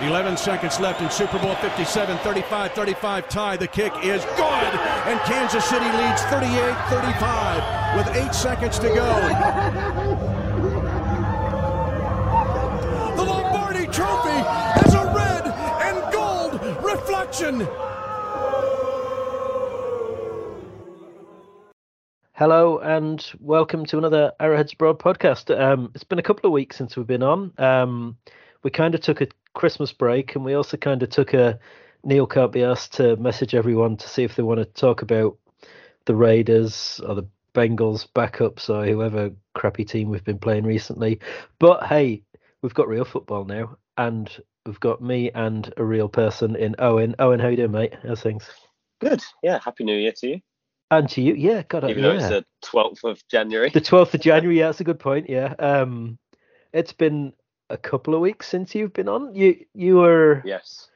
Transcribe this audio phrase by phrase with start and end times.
[0.00, 3.56] 11 seconds left in Super Bowl 57, 35 35 tie.
[3.56, 4.74] The kick is good,
[5.08, 9.06] and Kansas City leads 38 35 with eight seconds to go.
[13.16, 14.38] The Lombardi Trophy
[14.80, 15.46] has a red
[15.86, 17.66] and gold reflection.
[22.34, 25.58] Hello and welcome to another Arrowhead Abroad podcast.
[25.58, 27.50] Um, it's been a couple of weeks since we've been on.
[27.56, 28.18] Um,
[28.66, 31.56] we kind of took a Christmas break and we also kind of took a
[32.02, 35.38] Neil can't be asked to message everyone to see if they want to talk about
[36.06, 41.20] the Raiders or the Bengals backups or whoever crappy team we've been playing recently.
[41.60, 42.24] But hey,
[42.60, 44.28] we've got real football now and
[44.66, 47.14] we've got me and a real person in Owen.
[47.20, 47.94] Owen, how you doing, mate?
[48.02, 48.50] How's things?
[49.00, 49.22] Good.
[49.44, 49.60] Yeah.
[49.64, 50.40] Happy New Year to you.
[50.90, 51.88] And to you, yeah, God.
[51.88, 52.10] Even yeah.
[52.10, 53.70] though it's the 12th of January.
[53.70, 55.30] The 12th of January, yeah, that's a good point.
[55.30, 55.54] Yeah.
[55.56, 56.18] Um,
[56.72, 57.32] it's been
[57.70, 59.34] a couple of weeks since you've been on.
[59.34, 60.88] You you were Yes.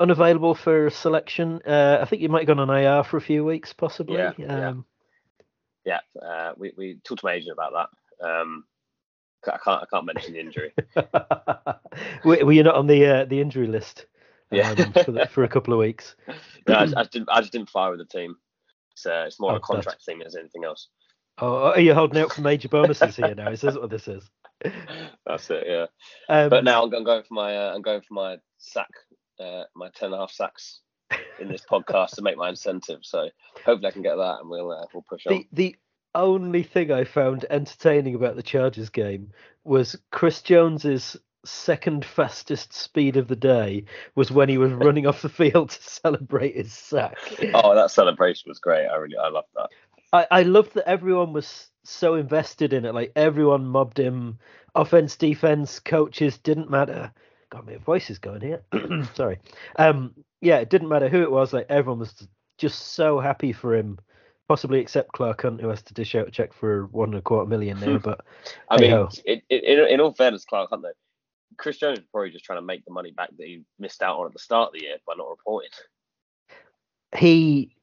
[0.00, 1.60] unavailable for selection.
[1.66, 4.16] Uh, I think you might have gone on IR for a few weeks, possibly.
[4.16, 4.68] Yeah, yeah.
[4.68, 4.84] Um,
[5.84, 6.00] Yeah.
[6.20, 8.26] Uh, we we talked to my agent about that.
[8.26, 8.64] Um,
[9.46, 10.72] I can't I can't mention the injury.
[12.24, 14.06] were, were you not on the uh, the injury list?
[14.50, 14.70] Yeah.
[14.70, 16.14] um, for, the, for a couple of weeks.
[16.68, 18.36] no, I, just- I didn't I just didn't fire with the team.
[18.92, 20.88] It's uh, it's more Oh, a contract thing than anything else.
[21.38, 23.50] Oh, are you holding out for major bonuses here now?
[23.50, 24.28] Is this what this is?
[25.26, 25.64] That's it.
[25.66, 25.86] Yeah.
[26.28, 28.90] Um, But now I'm, going for my uh, I'm going for my sack
[29.40, 30.80] uh, my ten and a half sacks
[31.40, 33.00] in this podcast to make my incentive.
[33.02, 33.28] So
[33.64, 35.34] hopefully I can get that and we'll uh, we'll push on.
[35.34, 35.76] the the
[36.14, 39.32] only thing I found entertaining about the Chargers game
[39.64, 45.22] was Chris Jones's second fastest speed of the day was when he was running off
[45.22, 47.16] the field to celebrate his sack.
[47.54, 48.86] Oh, that celebration was great.
[48.86, 49.70] I really I loved that.
[50.12, 52.94] I, I loved that everyone was so invested in it.
[52.94, 54.38] Like everyone mobbed him.
[54.74, 57.12] Offense, defense, coaches didn't matter.
[57.50, 58.62] God, my voice is going here.
[59.14, 59.38] Sorry.
[59.76, 61.52] Um, yeah, it didn't matter who it was.
[61.52, 62.26] Like everyone was
[62.58, 63.98] just so happy for him.
[64.48, 67.22] Possibly except Clark Hunt, who has to dish out a check for one and a
[67.22, 67.98] quarter million now.
[67.98, 68.24] But
[68.68, 70.92] I mean, it, it, in, in all fairness, Clark Hunt, though,
[71.56, 74.18] Chris Jones is probably just trying to make the money back that he missed out
[74.18, 75.70] on at the start of the year by not reporting.
[77.16, 77.76] he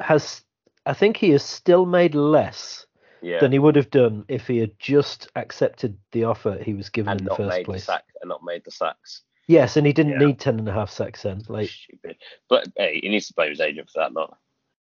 [0.00, 0.44] has,
[0.86, 2.86] I think he has still made less
[3.22, 6.90] Yeah, than he would have done if he had just accepted the offer he was
[6.90, 7.82] given and in the first made place.
[7.86, 9.22] the sack and not made the sacks.
[9.46, 10.26] Yes, and he didn't Yeah.
[10.26, 11.42] need ten and a half sacks then.
[11.48, 12.16] Like, Stupid.
[12.48, 14.36] But hey, he needs to blame his agent for that, not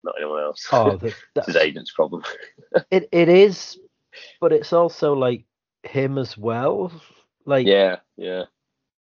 [0.02, 0.66] not anyone else.
[0.72, 2.22] oh, the, it's that's, his agent's problem.
[2.90, 3.78] it it is,
[4.40, 5.44] but it's also like
[5.82, 6.92] him as well.
[7.46, 8.44] Like yeah, yeah.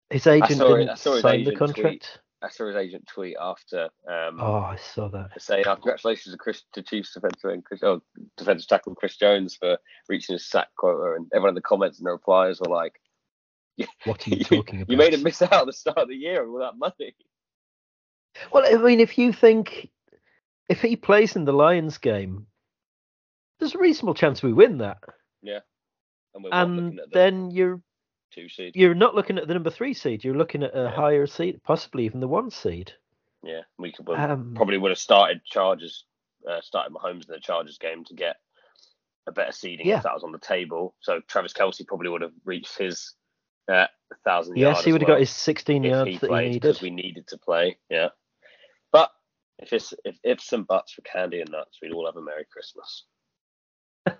[0.09, 2.19] his agent didn't I saw his sign the contract.
[2.43, 5.41] I saw his agent tweet after um, Oh, I saw that.
[5.41, 8.01] saying, oh, "Congratulations to Chris, to Chiefs defensive end, Chris, oh,
[8.37, 9.77] defensive tackle Chris Jones for
[10.09, 12.99] reaching his sack quota," and everyone in the comments and the replies were like.
[14.05, 14.91] What are you talking about?
[14.91, 17.15] You made him miss out at the start of the year all that money.
[18.51, 19.89] Well, I mean, if you think
[20.69, 22.45] if he plays in the Lions game,
[23.59, 24.99] there's a reasonable chance we win that,
[25.41, 25.59] Yeah,
[26.35, 27.81] And and the then you're
[28.33, 28.75] two seed.
[28.75, 30.23] you're not looking at the number three seed.
[30.23, 30.89] You're looking at a Yeah.
[30.91, 32.93] higher seed, possibly even the one seed.
[33.43, 36.05] Yeah, we could Um, probably would have started Chargers,
[36.47, 38.37] uh, started Mahomes in the Chargers game to get
[39.27, 39.97] a better seeding Yeah.
[39.97, 40.95] if that was on the table.
[41.01, 43.15] So Travis Kelce probably would have reached his
[43.69, 43.87] uh,
[44.25, 46.61] thousand yes, he would have well got his 16 yards he that he needed.
[46.61, 47.77] because we needed to play.
[47.89, 48.09] Yeah,
[48.91, 49.09] but
[49.59, 52.45] if it's if ifs and buts for candy and nuts, we'd all have a Merry
[52.51, 53.05] Christmas.
[54.05, 54.17] Don't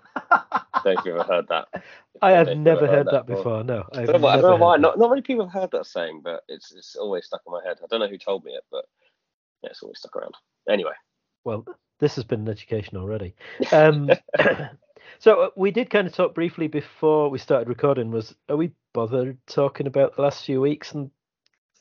[0.84, 1.68] know if you've ever heard that.
[2.22, 3.64] I have know if you've never ever heard that before.
[3.64, 4.76] No, I I've don't know, why- I don't know why.
[4.76, 7.60] Not, not many people have heard that saying, but it's it's always stuck in my
[7.64, 7.78] head.
[7.82, 8.84] I don't know who told me it, but
[9.62, 10.34] yeah, it's always stuck around.
[10.68, 10.92] Anyway,
[11.44, 11.64] Well,
[12.00, 13.34] this has been an education already.
[13.72, 14.10] Um,
[15.18, 18.10] so uh, we did kind of talk briefly before we started recording.
[18.10, 20.92] Was are we bothered talking about the last few weeks?
[20.92, 21.10] And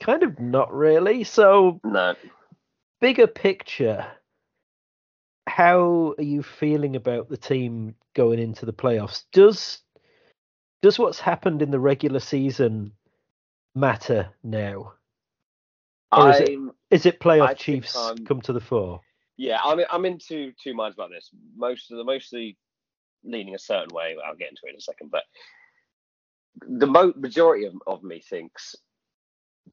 [0.02, 1.24] kind of not really.
[1.24, 2.16] So no,
[3.00, 4.06] bigger picture,
[5.48, 9.24] how are you feeling about the team going into the playoffs?
[9.32, 9.80] Does
[10.82, 12.92] does what's happened in the regular season
[13.76, 14.94] matter now?
[16.12, 16.72] Or is it- I'm
[17.06, 17.94] it playoff I Chiefs
[18.26, 19.02] come to the fore?
[19.38, 21.30] yeah, I'm I'm into two minds about this.
[21.56, 22.58] Most of the mostly
[23.24, 24.16] leaning a certain way.
[24.26, 25.24] I'll get into it in a second, but
[26.68, 28.76] the mo- majority of, of me thinks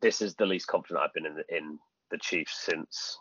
[0.00, 1.78] this is the least confident I've been in the, in
[2.10, 3.18] the Chiefs since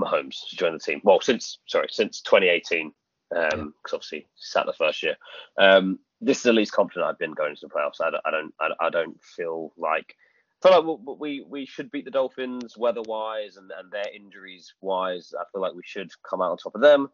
[0.00, 1.00] Mahomes joined the team.
[1.04, 2.92] Well, since sorry, since 2018,
[3.30, 5.16] because obviously sat the first year.
[5.58, 8.04] Um, this is the least confident I've been going into the playoffs.
[8.04, 10.14] I don't, I don't, I, don't feel like.
[10.62, 14.06] I feel like we, we we should beat the Dolphins weather wise and, and their
[14.14, 15.34] injuries wise.
[15.38, 17.08] I feel like we should come out on top of them.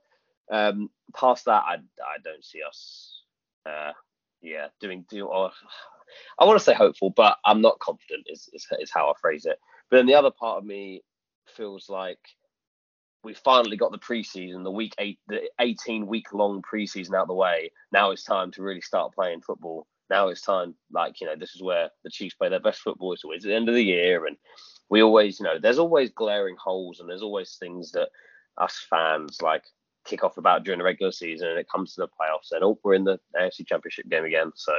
[0.50, 3.22] Um, past that, I, I don't see us,
[3.66, 3.92] uh,
[4.42, 5.50] yeah, doing do or
[6.38, 8.26] I want to say hopeful, but I'm not confident.
[8.28, 9.58] Is, is is how I phrase it.
[9.90, 11.02] But then the other part of me
[11.46, 12.18] feels like
[13.24, 17.28] we finally got the preseason, the week eight, the 18 week long preseason out of
[17.28, 17.72] the way.
[17.92, 19.86] Now it's time to really start playing football.
[20.10, 23.12] Now it's time, like you know, this is where the Chiefs play their best football.
[23.12, 24.36] It's always at the end of the year, and
[24.88, 28.08] we always, you know, there's always glaring holes, and there's always things that
[28.56, 29.64] us fans like
[30.06, 32.78] kick off about during the regular season, and it comes to the playoffs, and oh,
[32.82, 34.52] we're in the AFC Championship game again.
[34.54, 34.72] So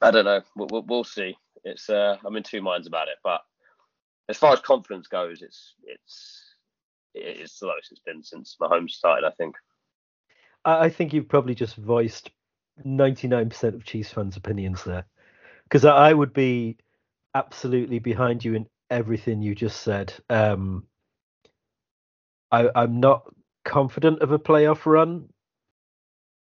[0.00, 0.42] I don't know.
[0.56, 1.36] We'll, we'll see.
[1.64, 3.40] It's uh, I'm in two minds about it, but
[4.28, 6.47] as far as confidence goes, it's it's
[7.18, 9.26] it's the lowest it's been since Mahomes started.
[9.26, 9.56] I think.
[10.64, 12.30] I think you've probably just voiced
[12.84, 15.06] 99% of Chiefs fans' opinions there,
[15.64, 16.76] because I would be
[17.34, 20.12] absolutely behind you in everything you just said.
[20.28, 20.86] Um,
[22.50, 23.22] I, I'm not
[23.64, 25.28] confident of a playoff run,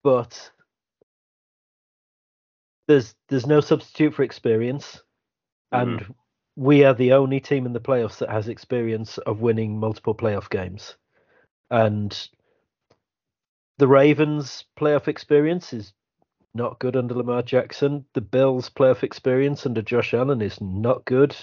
[0.02, 0.50] but
[2.86, 5.02] there's there's no substitute for experience,
[5.72, 6.12] and mm-hmm.
[6.58, 10.50] We are the only team in the playoffs that has experience of winning multiple playoff
[10.50, 10.96] games,
[11.70, 12.28] and
[13.78, 15.92] the Ravens' playoff experience is
[16.54, 18.04] not good under Lamar Jackson.
[18.14, 21.36] The Bills' playoff experience under Josh Allen is not good.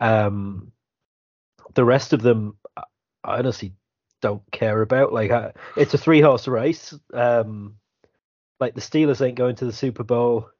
[0.00, 0.70] Um,
[1.72, 2.82] the rest of them, I
[3.24, 3.72] honestly
[4.20, 5.14] don't care about.
[5.14, 6.94] Like uh, it's a three horse race.
[7.14, 7.76] Um,
[8.60, 10.50] like the Steelers ain't going to the Super Bowl.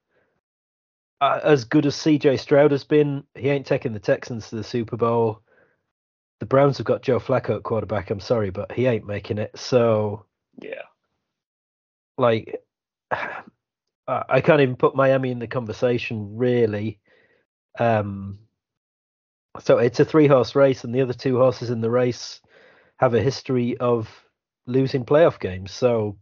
[1.22, 4.64] Uh, as good as CJ Stroud has been, he ain't taking the Texans to the
[4.64, 5.40] Super Bowl.
[6.40, 8.10] The Browns have got Joe Flacco at quarterback.
[8.10, 9.56] I'm sorry, but he ain't making it.
[9.56, 10.24] So
[10.60, 10.82] yeah,
[12.18, 12.60] like
[14.08, 16.98] I can't even put Miami in the conversation really.
[17.78, 18.40] Um,
[19.60, 22.40] so it's a three horse race, and the other two horses in the race
[22.96, 24.10] have a history of
[24.66, 25.70] losing playoff games.
[25.70, 26.18] So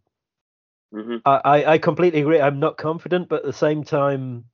[0.94, 1.16] mm-hmm.
[1.24, 2.38] I, I completely agree.
[2.38, 4.44] I'm not confident, but at the same time,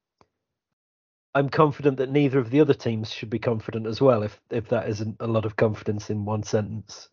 [1.36, 4.22] I'm confident that neither of the other teams should be confident as well.
[4.22, 7.10] If if that isn't a lot of confidence in one sentence.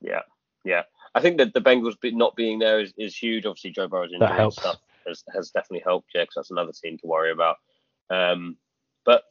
[0.00, 0.22] Yeah,
[0.64, 0.84] yeah.
[1.14, 3.44] I think that the Bengals not being there is, is huge.
[3.44, 6.08] Obviously, Joe Burrow's injury and stuff has, has definitely helped.
[6.14, 7.56] Yeah, because that's another team to worry about.
[8.08, 8.56] Um,
[9.04, 9.24] but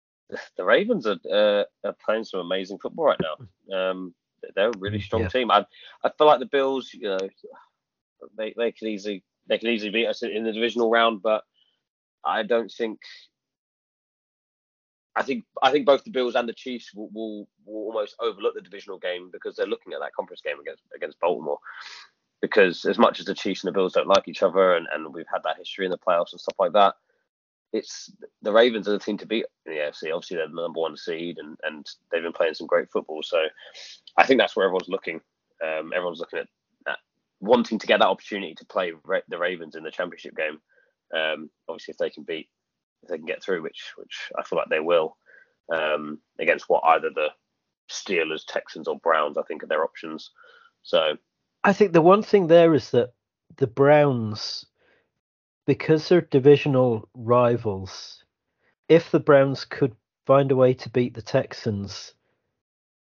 [0.56, 3.90] the Ravens are, uh, are playing some amazing football right now.
[3.90, 4.14] Um,
[4.56, 5.28] they're a really mm, strong yeah.
[5.28, 5.50] team.
[5.50, 5.66] I
[6.02, 7.28] I feel like the Bills, you know,
[8.38, 11.44] they they could easily they could easily beat us in the divisional round, but
[12.24, 13.00] I don't think.
[15.20, 18.54] I think I think both the Bills and the Chiefs will, will, will almost overlook
[18.54, 21.58] the divisional game because they're looking at that conference game against against Baltimore.
[22.40, 25.12] Because as much as the Chiefs and the Bills don't like each other, and, and
[25.12, 26.94] we've had that history in the playoffs and stuff like that,
[27.74, 30.10] it's the Ravens are the team to beat in the AFC.
[30.10, 33.22] Obviously, they're the number one seed, and and they've been playing some great football.
[33.22, 33.44] So,
[34.16, 35.20] I think that's where everyone's looking.
[35.62, 36.48] Um, everyone's looking at,
[37.40, 38.92] wanting to get that opportunity to play
[39.28, 40.60] the Ravens in the championship game.
[41.14, 42.48] Um, obviously, if they can beat,
[43.02, 45.16] if they can get through, which which I feel like they will,
[45.72, 47.28] um, against what either the
[47.90, 50.30] Steelers, Texans, or Browns, I think are their options.
[50.82, 51.16] So,
[51.64, 53.12] I think the one thing there is that
[53.56, 54.64] the Browns
[55.66, 58.24] because they're divisional rivals,
[58.88, 59.94] if the Browns could
[60.26, 62.14] find a way to beat the Texans,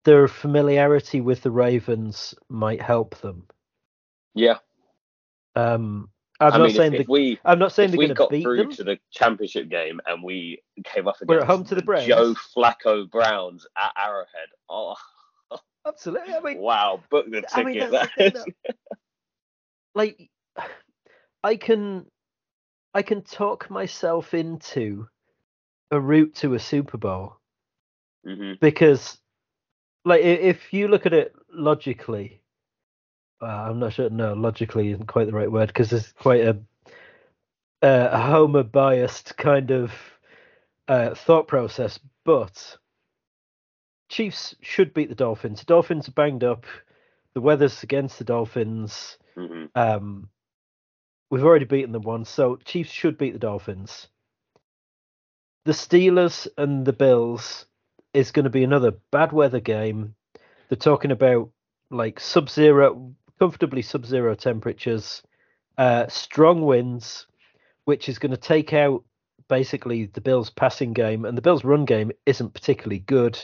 [0.05, 3.47] their familiarity with the Ravens might help them.
[4.35, 4.59] Yeah.
[5.57, 6.11] Um,
[6.41, 8.57] I'm I not mean, saying if, if we, I'm not saying going to beat through
[8.57, 8.73] them.
[8.73, 12.07] to the championship game and we came up against We're at home to the Browns.
[12.07, 14.49] Joe Flacco Browns at Arrowhead.
[14.71, 14.97] Oh,
[15.87, 16.35] absolutely.
[16.35, 17.53] I mean, wow, book the ticket.
[17.53, 18.55] I mean, the
[19.95, 20.31] like,
[21.45, 22.07] I can
[22.95, 25.07] I can talk myself into
[25.91, 27.37] a route to a Super Bowl
[28.27, 28.55] mm-hmm.
[28.61, 29.19] because,
[30.05, 32.40] like, if you look at it logically,
[33.43, 34.11] uh, I'm not sure.
[34.11, 36.59] No, logically isn't quite the right word because there's quite a
[37.83, 39.93] a homer biased kind of
[40.87, 41.99] uh, thought process.
[42.25, 42.77] But
[44.09, 45.61] Chiefs should beat the Dolphins.
[45.61, 46.67] The Dolphins are banged up.
[47.35, 49.17] The weather's against the Dolphins.
[49.37, 49.67] Mm-hmm.
[49.75, 50.29] Um,
[51.31, 54.09] We've already beaten them once, so Chiefs should beat the Dolphins.
[55.65, 57.67] The Steelers and the Bills
[58.13, 60.17] is going to be another bad weather game.
[60.69, 61.51] They're talking about
[61.89, 65.23] like sub zero, comfortably sub zero temperatures,
[65.79, 67.27] uh, strong winds,
[67.87, 69.03] which is going to take out
[69.49, 73.39] basically the Bills' passing game, and the Bills' run game isn't particularly good,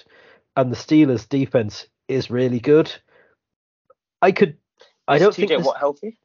[0.56, 2.92] and the Steelers' defense is really good.
[4.20, 4.50] I could.
[4.50, 4.56] Is
[5.08, 5.64] I don't TJ think.
[5.64, 6.18] What healthy?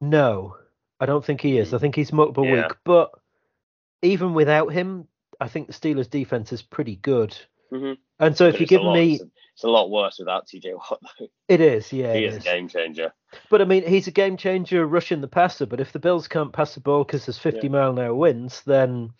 [0.00, 0.56] No,
[1.00, 1.74] I don't think he is.
[1.74, 2.68] I think he's multiple yeah.
[2.68, 2.76] week.
[2.84, 3.10] But
[4.02, 5.08] even without him,
[5.40, 7.36] I think the Steelers' defense is pretty good.
[7.72, 7.94] Mm-hmm.
[8.20, 9.20] And so, if you give me,
[9.58, 11.26] It's a lot worse without TJ Watt though.
[11.48, 12.14] It is, yeah.
[12.14, 13.12] he is a game changer.
[13.50, 15.66] But I mean, he's a game changer rushing the passer.
[15.66, 17.72] But if the Bills can't pass the ball because there's 50 Yeah.
[17.72, 19.10] mile an hour winds, then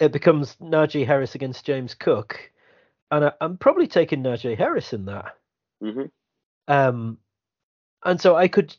[0.00, 2.50] it becomes Najee Harris against James Cook,
[3.12, 5.36] and I, I'm probably taking Najee Harris in that.
[5.80, 6.06] hmm
[6.66, 7.18] Um,
[8.04, 8.74] and so I could,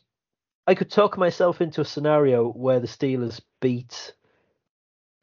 [0.66, 4.12] I could talk myself into a scenario where the Steelers beat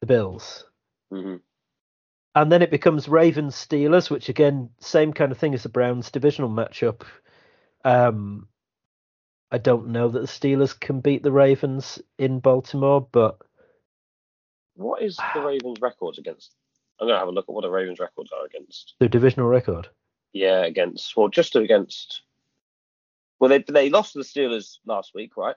[0.00, 0.64] the Bills,
[1.12, 1.36] hmm
[2.34, 6.10] and then it becomes Ravens Steelers, which again, same kind of thing as the Browns
[6.10, 7.02] divisional matchup.
[7.84, 8.48] Um,
[9.50, 13.38] I don't know that the Steelers can beat the Ravens in Baltimore, but
[14.74, 16.52] What is the Ravens' records against?
[17.00, 18.94] I'm gonna have a look at what the Ravens' records are against.
[18.98, 19.88] their divisional record.
[20.32, 22.22] Yeah, against well, just against.
[23.38, 25.56] Well, they they lost to the Steelers last week, right?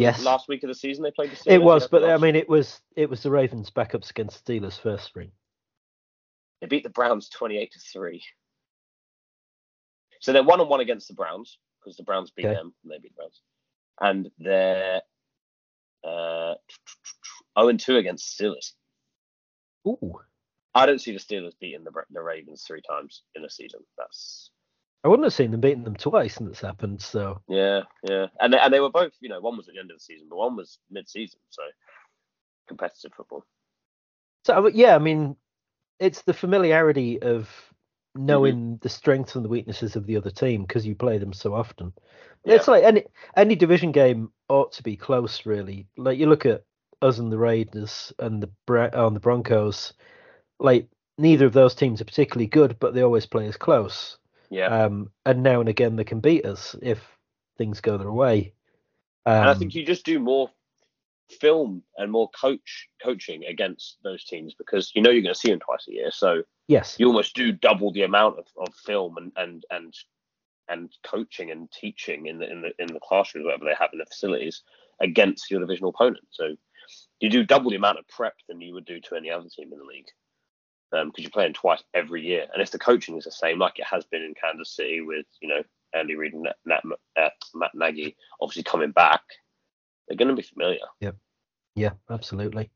[0.00, 1.46] Yes, Last week of the season they played the Steelers.
[1.54, 5.04] it was, but I mean, it was it was the Ravens backups against Steelers first
[5.04, 5.30] string.
[6.60, 8.22] they beat the Browns 28 to three.
[10.20, 12.54] So they're one on one against the Browns because the Browns beat Okay.
[12.54, 13.40] them and they beat the Browns,
[14.00, 15.02] and they're
[16.04, 16.54] uh,
[17.58, 18.72] 0 and two against Steelers.
[19.86, 20.20] Ooh,
[20.74, 23.80] I don't see the Steelers beating the the Ravens three times in a season.
[23.96, 24.50] That's
[25.04, 27.00] I wouldn't have seen them beating them twice, and it's happened.
[27.00, 29.80] So yeah, yeah, and they, and they were both, you know, one was at the
[29.80, 31.62] end of the season, but one was mid-season, so
[32.66, 33.44] competitive football.
[34.44, 35.36] So yeah, I mean,
[35.98, 37.48] it's the familiarity of
[38.14, 38.74] knowing mm-hmm.
[38.80, 41.92] the strengths and the weaknesses of the other team because you play them so often.
[42.44, 42.54] Yeah.
[42.54, 43.04] It's like any
[43.36, 45.86] any division game ought to be close, really.
[45.96, 46.64] Like you look at
[47.02, 49.92] us and the Raiders and the Bra- on the Broncos.
[50.58, 50.88] Like
[51.18, 54.18] neither of those teams are particularly good, but they always play as close.
[54.50, 57.00] Yeah, Um, and now and again they can beat us if
[57.56, 58.54] things go their way.
[59.26, 60.50] Um, and I think you just do more
[61.40, 65.50] film and more coach coaching against those teams because you know you're going to see
[65.50, 69.16] them twice a year, so yes, you almost do double the amount of, of film
[69.18, 69.94] and and and
[70.68, 73.98] and coaching and teaching in the in the in the classrooms whatever they have in
[73.98, 74.62] the facilities
[75.00, 76.24] against your divisional opponent.
[76.30, 76.56] So
[77.20, 79.72] you do double the amount of prep than you would do to any other team
[79.72, 80.08] in the league
[80.90, 82.46] because you're playing twice every year.
[82.52, 85.26] And if the coaching is the same, like it has been in Kansas City with
[85.40, 85.62] you know
[85.94, 86.82] Andy Reid and Nat, Nat,
[87.16, 89.22] uh, Matt Nagy obviously coming back,
[90.06, 90.78] they're going to be familiar.
[91.00, 91.12] Yeah,
[91.74, 92.70] Yeah, absolutely.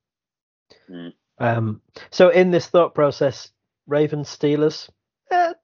[0.87, 1.09] Hmm.
[1.39, 3.51] Um, so in this thought process,
[3.87, 4.89] Ravens, Steelers,
[5.31, 5.55] eh,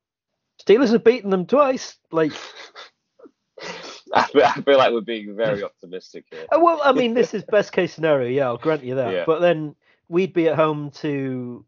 [0.63, 1.97] Steelers have beaten them twice.
[2.11, 2.33] Like,
[4.13, 6.47] I feel, I feel like we're being very optimistic here.
[6.51, 8.29] uh, well, I mean, this is best case scenario.
[8.29, 9.13] Yeah, I'll grant you that.
[9.19, 9.25] Yeah.
[9.27, 9.77] But then
[10.09, 11.65] we'd be at home to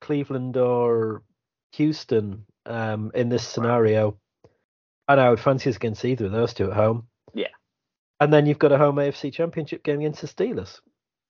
[0.00, 1.22] Cleveland or
[1.72, 4.18] Houston um, in this scenario,
[5.08, 7.06] and I would fancy us against either of those two at home.
[7.34, 7.48] Yeah.
[8.20, 10.80] And then you've got a home AFC Championship game against the Steelers,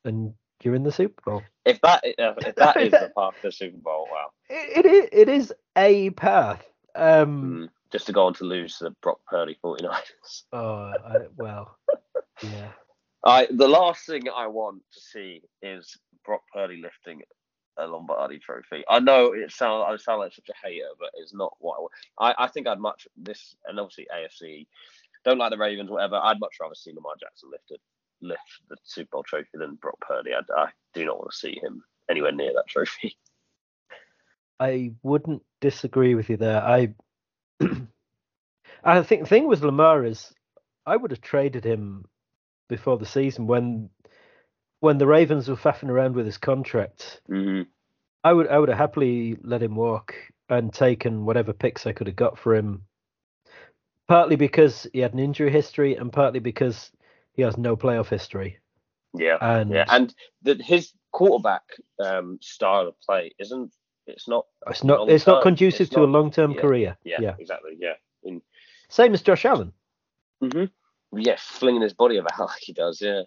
[0.05, 1.43] and you're in the Super Bowl.
[1.65, 4.31] If that if that is the path to the Super Bowl, wow.
[4.49, 6.65] It, it is it is a path.
[6.95, 10.43] Um, Mm, just to go on to lose to the Brock Purdy 49ers.
[10.53, 11.77] oh, I, well,
[12.43, 12.69] yeah.
[13.25, 17.23] I the last thing I want to see is Brock Purdy lifting
[17.78, 18.85] a Lombardi trophy.
[18.88, 22.30] I know it sound I sound like such a hater, but it's not what I.
[22.30, 24.66] I, I think I'd much this and obviously AFC
[25.25, 26.16] don't like the Ravens, whatever.
[26.16, 27.80] I'd much rather see Lamar Jackson lifted
[28.23, 30.30] lift the Super Bowl trophy than Brock Purdy.
[30.33, 33.16] I, I do not want to see him anywhere near that trophy.
[34.61, 36.62] I wouldn't disagree with you there.
[36.62, 36.95] I
[38.85, 40.33] I think the thing with Lamar is
[40.87, 42.04] I would have traded him
[42.68, 43.90] before the season when
[44.80, 47.21] when the Ravens were faffing around with his contract.
[47.26, 47.62] hmm
[48.25, 50.14] I would I would have happily let him walk
[50.49, 52.83] and taken whatever picks I could have got for him.
[54.09, 56.90] Partly because he had an injury history and partly because
[57.35, 58.59] he has no playoff history.
[59.14, 59.38] Yeah.
[59.40, 61.62] And Yeah, and that his quarterback
[62.02, 63.73] um, style of play isn't.
[64.06, 64.47] It's not.
[64.68, 65.09] it's not.
[65.09, 66.97] It's not conducive It's to a long term yeah, career.
[67.04, 67.35] Yeah, yeah.
[67.38, 67.76] exactly.
[67.78, 67.95] Yeah.
[68.23, 68.42] In,
[68.88, 69.73] Same as Josh Allen.
[70.40, 70.64] hmm
[71.12, 73.00] Yeah, flinging his body about like he does.
[73.00, 73.23] Yeah.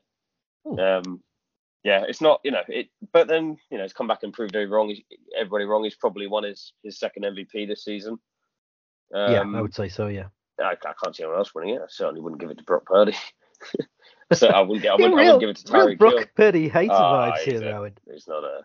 [0.66, 0.80] Hmm.
[0.80, 1.24] Um,
[1.84, 2.42] yeah, it's not.
[2.44, 2.88] You know, it.
[3.14, 4.90] But then you know, it's come back and proved everybody wrong.
[4.90, 5.02] He's,
[5.38, 5.84] everybody wrong.
[5.84, 8.20] He's probably won his his second MVP this season.
[9.14, 10.08] Um, yeah, I would say so.
[10.08, 10.28] Yeah.
[10.60, 11.82] I, I can't see anyone else winning it.
[11.82, 13.16] I certainly wouldn't give it to Brock Purdy.
[14.34, 14.92] so I wouldn't get.
[14.92, 16.26] I wouldn't, I wouldn't give it to real Tyreek Brock Hill.
[16.36, 17.98] Purdy hater Ah, vibes here, Owen.
[18.08, 18.62] It's not a.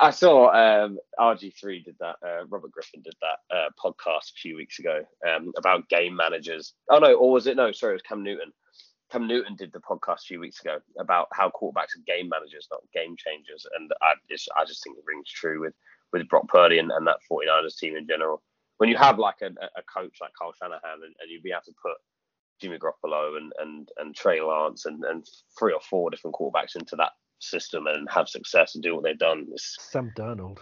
[0.00, 2.16] I saw um, RG3 did that.
[2.26, 6.74] Uh, Robert Griffin did that uh, podcast a few weeks ago um, about game managers.
[6.90, 7.70] Oh no, or was it no?
[7.72, 8.52] Sorry, it was Cam Newton.
[9.10, 12.68] Cam Newton did the podcast a few weeks ago about how quarterbacks are game managers,
[12.70, 13.66] not game changers.
[13.76, 15.74] And I just, I just think it rings true with
[16.12, 18.42] with Brock Purdy and, and that 49ers team in general.
[18.78, 21.62] When you have like a, a coach like Kyle Shanahan and, and you'd be able
[21.66, 21.96] to put
[22.60, 25.26] Jimmy Garoppolo and and and Trey Lance and, and
[25.58, 29.18] three or four different quarterbacks into that system and have success and do what they've
[29.18, 29.46] done.
[29.52, 30.58] It's, Sam Darnold.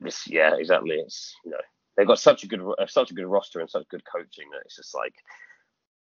[0.00, 0.96] it's yeah, exactly.
[0.96, 1.58] It's you know
[1.96, 4.76] they've got such a good such a good roster and such good coaching that it's
[4.76, 5.14] just like,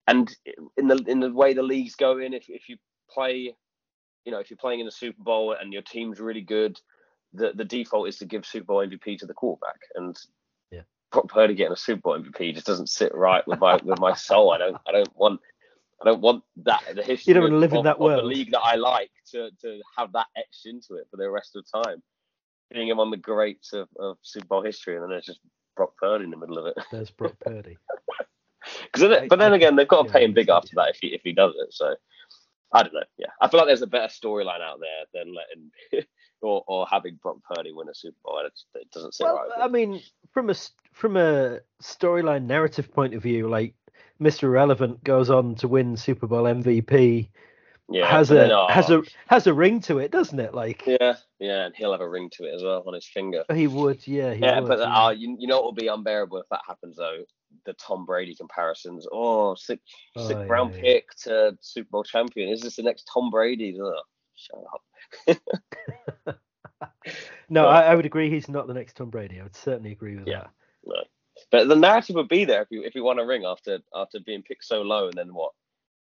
[0.07, 0.35] and
[0.77, 2.77] in the in the way the league's going, if if you
[3.09, 3.53] play,
[4.25, 6.79] you know, if you're playing in the Super Bowl and your team's really good,
[7.33, 10.17] the the default is to give Super Bowl MVP to the quarterback, and
[10.71, 10.81] yeah.
[11.11, 14.13] Brock Purdy getting a Super Bowl MVP just doesn't sit right with my with my
[14.13, 14.51] soul.
[14.51, 15.39] I don't I don't want
[16.01, 18.23] I don't want that the history you don't want to live of, in that world.
[18.23, 21.55] the league that I like to to have that etched into it for the rest
[21.55, 22.01] of the time.
[22.71, 25.41] Being him on the greats of, of Super Bowl history, and then there's just
[25.75, 26.77] Brock Purdy in the middle of it.
[26.91, 27.77] There's Brock Purdy.
[28.91, 31.21] Because but then again, they've got to pay him big after that if he if
[31.23, 31.73] he does it.
[31.73, 31.95] So
[32.73, 33.01] I don't know.
[33.17, 36.05] Yeah, I feel like there's a better storyline out there than letting
[36.41, 38.39] or or having Brock Purdy win a Super Bowl.
[38.45, 39.63] It, it doesn't sit Well, right.
[39.63, 40.01] I mean,
[40.31, 40.55] from a
[40.93, 43.75] from a storyline narrative point of view, like
[44.21, 44.43] Mr.
[44.43, 47.29] Irrelevant goes on to win Super Bowl MVP,
[47.89, 50.53] yeah, has a then, oh, has a has a ring to it, doesn't it?
[50.53, 53.43] Like yeah yeah, and he'll have a ring to it as well on his finger.
[53.53, 55.05] he would, yeah, he Yeah, would, but yeah.
[55.05, 57.23] uh, you, you know what will be unbearable if that happens though?
[57.65, 59.07] The Tom Brady comparisons.
[59.11, 60.81] Oh, sixth, Oh, sixth yeah, round yeah.
[60.81, 62.49] pick to Super Bowl champion.
[62.49, 63.77] Is this the next Tom Brady?
[63.79, 63.93] Ugh,
[64.35, 66.37] shut up.
[67.49, 68.29] no, I, I would agree.
[68.29, 69.39] He's not the next Tom Brady.
[69.39, 70.47] I would certainly agree with Yeah.
[70.85, 71.07] that.
[71.49, 74.19] But the narrative would be there if you if he won a ring after after
[74.19, 75.51] being picked so low, and then what?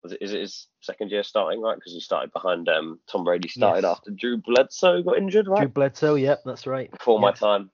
[0.02, 1.74] Was it is it his second year starting right?
[1.76, 3.90] Because he started behind um Tom Brady started Yes.
[3.96, 6.90] after Drew Bledsoe got injured right Drew Bledsoe, yep, that's right.
[6.90, 7.70] before my time.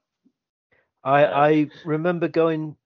[1.04, 1.38] I Yeah.
[1.38, 2.76] I remember going.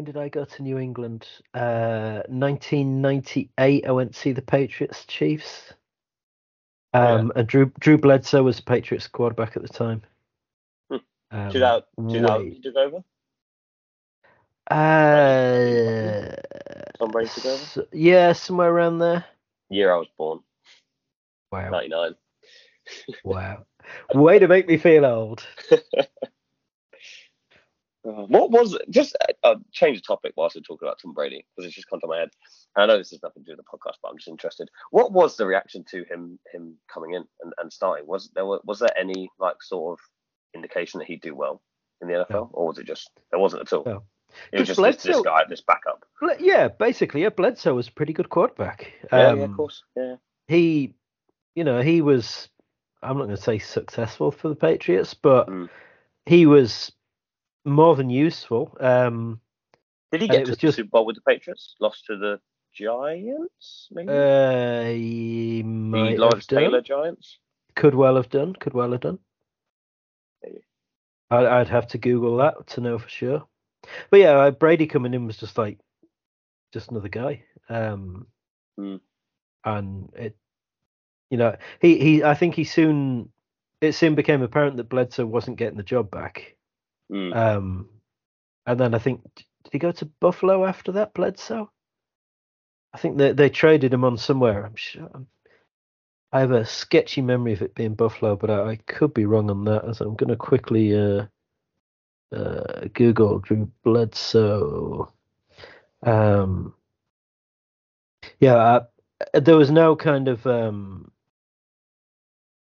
[0.00, 1.28] When did I go to New England?
[1.52, 3.86] Uh, 1998.
[3.86, 5.74] I went to see the Patriots Chiefs.
[6.94, 7.14] Oh, yeah.
[7.16, 10.00] Um, and Drew Drew Bledsoe was the Patriots quarterback at the time.
[10.90, 10.96] Hmm.
[11.30, 13.04] Um, 2000, 2000 way- he took over.
[14.70, 16.34] Uh,
[16.98, 17.62] Tom Brady took over?
[17.62, 19.26] s- yeah, somewhere around there.
[19.68, 20.40] Year I was born,
[21.52, 22.14] Wow, ninety nine.
[23.22, 23.66] wow,
[24.14, 25.46] way to make me feel old.
[28.06, 31.44] Uh, What was just uh, uh, change the topic whilst we're talking about Tom Brady
[31.54, 32.30] because it's just come to my head.
[32.76, 34.68] I know this has nothing to do with the podcast, but I'm just interested.
[34.90, 38.06] What was the reaction to him him coming in and, and starting?
[38.06, 40.04] Was there was there any like sort of
[40.54, 41.60] indication that he'd do well
[42.00, 42.50] in the NFL, No.
[42.54, 43.84] or was it just there wasn't at all?
[43.84, 44.02] No.
[44.52, 46.04] It was just this, this Bledsoe- guy, this backup.
[46.38, 48.92] Yeah, basically, yeah, Bledsoe was a pretty good quarterback.
[49.12, 49.82] Yeah, yeah, of Um, course.
[49.96, 50.94] Yeah, he,
[51.56, 52.48] you know, he was.
[53.02, 55.68] I'm not going to say successful for the Patriots, but Mm.
[56.26, 56.92] he was
[57.64, 58.76] more than useful.
[58.80, 59.40] Um,
[60.12, 61.74] did he get to the just- Super Bowl with the Patriots?
[61.80, 62.40] Lost to the
[62.72, 66.62] Giants, maybe uh, he the might Lawrence have done.
[66.62, 67.38] Taylor Giants.
[67.74, 68.54] Could well have done.
[68.54, 69.18] Could well have done.
[70.42, 70.62] Maybe.
[71.30, 73.44] I'd, I'd have to Google that to know for sure.
[74.10, 75.78] But yeah, uh, Brady coming in was just like
[76.72, 77.42] just another guy.
[77.68, 78.26] Um,
[78.78, 78.96] Hmm.
[79.64, 80.36] and it,
[81.30, 82.22] you know, he he.
[82.24, 83.30] I think he soon
[83.80, 86.56] it soon became apparent that Bledsoe wasn't getting the job back.
[87.10, 87.36] Mm.
[87.36, 87.88] Um,
[88.66, 91.70] and then I think did he go to Buffalo after that, Bledsoe?
[92.92, 94.64] I think they they traded him on somewhere.
[94.64, 95.26] I'm sure.
[96.32, 99.50] I have a sketchy memory of it being Buffalo, but I, I could be wrong
[99.50, 99.96] on that.
[99.96, 101.26] So I'm going to quickly uh,
[102.32, 105.12] uh, Google Drew Bledsoe.
[106.04, 106.74] Um,
[108.38, 108.84] yeah, uh,
[109.34, 111.10] there was no kind of um,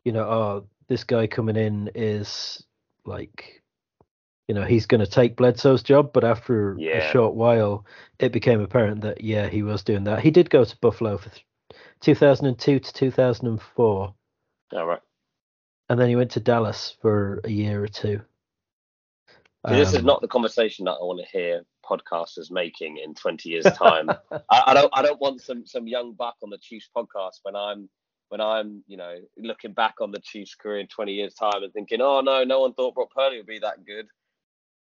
[0.05, 2.65] you know, oh, this guy coming in is
[3.05, 3.62] like,
[4.49, 6.13] you know, he's going to take Bledsoe's job.
[6.13, 7.87] But after a short while,
[8.19, 10.21] it became apparent that yeah, he was doing that.
[10.21, 11.45] He did go to Buffalo for th-
[12.01, 14.15] 2002 to 2004,
[14.75, 15.01] All right.
[15.89, 18.21] and then he went to Dallas for a year or two.
[19.69, 23.15] See, this is Um, not the conversation that I want to hear podcasters making in
[23.15, 24.11] 20 years' time.
[24.11, 24.91] I, I don't.
[24.93, 27.89] I don't want some some young buck on the Chiefs podcast when I'm
[28.29, 31.73] when I'm you know looking back on the Chiefs' career in 20 years' time and
[31.73, 34.07] thinking, oh no, no one thought Brock Purdy would be that good,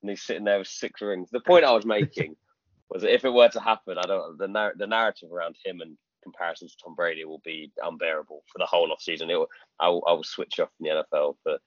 [0.02, 1.30] and he's sitting there with six rings.
[1.30, 2.36] The point I was making
[2.90, 5.80] was that if it were to happen, I don't the nar- the narrative around him
[5.80, 9.30] and comparisons to Tom Brady will be unbearable for the whole off season.
[9.30, 11.58] It will, I will, I will switch off from the NFL for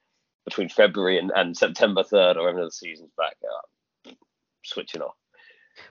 [0.44, 3.36] between February and, and September 3rd or even the season's back.
[3.42, 4.12] Uh,
[4.64, 5.14] switching off.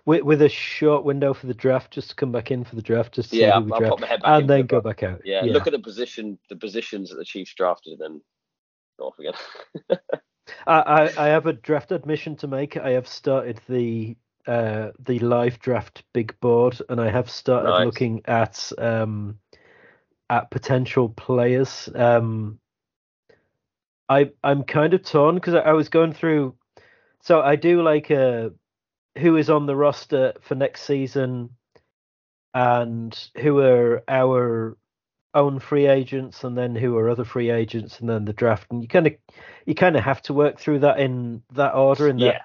[0.05, 2.81] with, with a short window for the draft, just to come back in for the
[2.81, 4.81] draft, just to see Yeah, I'll draft, pop my head back in and then go
[4.81, 5.21] back out.
[5.25, 8.21] Yeah, look at the position, the positions that the Chiefs drafted, and then
[8.99, 9.33] go off again.
[10.65, 12.77] I, I, have a draft admission to make.
[12.77, 17.85] I have started the uh, the live draft big board, and I have started Nice.
[17.85, 19.37] looking at um,
[20.29, 21.87] at potential players.
[21.93, 22.59] Um,
[24.07, 26.55] I I'm kind of torn because I, I was going through.
[27.21, 28.49] So I do like uh,
[29.17, 31.51] who is on the roster for next season,
[32.53, 34.77] and who are our
[35.33, 38.67] own free agents, and then who are other free agents, and then the draft.
[38.71, 39.13] And you kind of
[39.65, 42.07] you kind of have to work through that in that order.
[42.07, 42.41] In that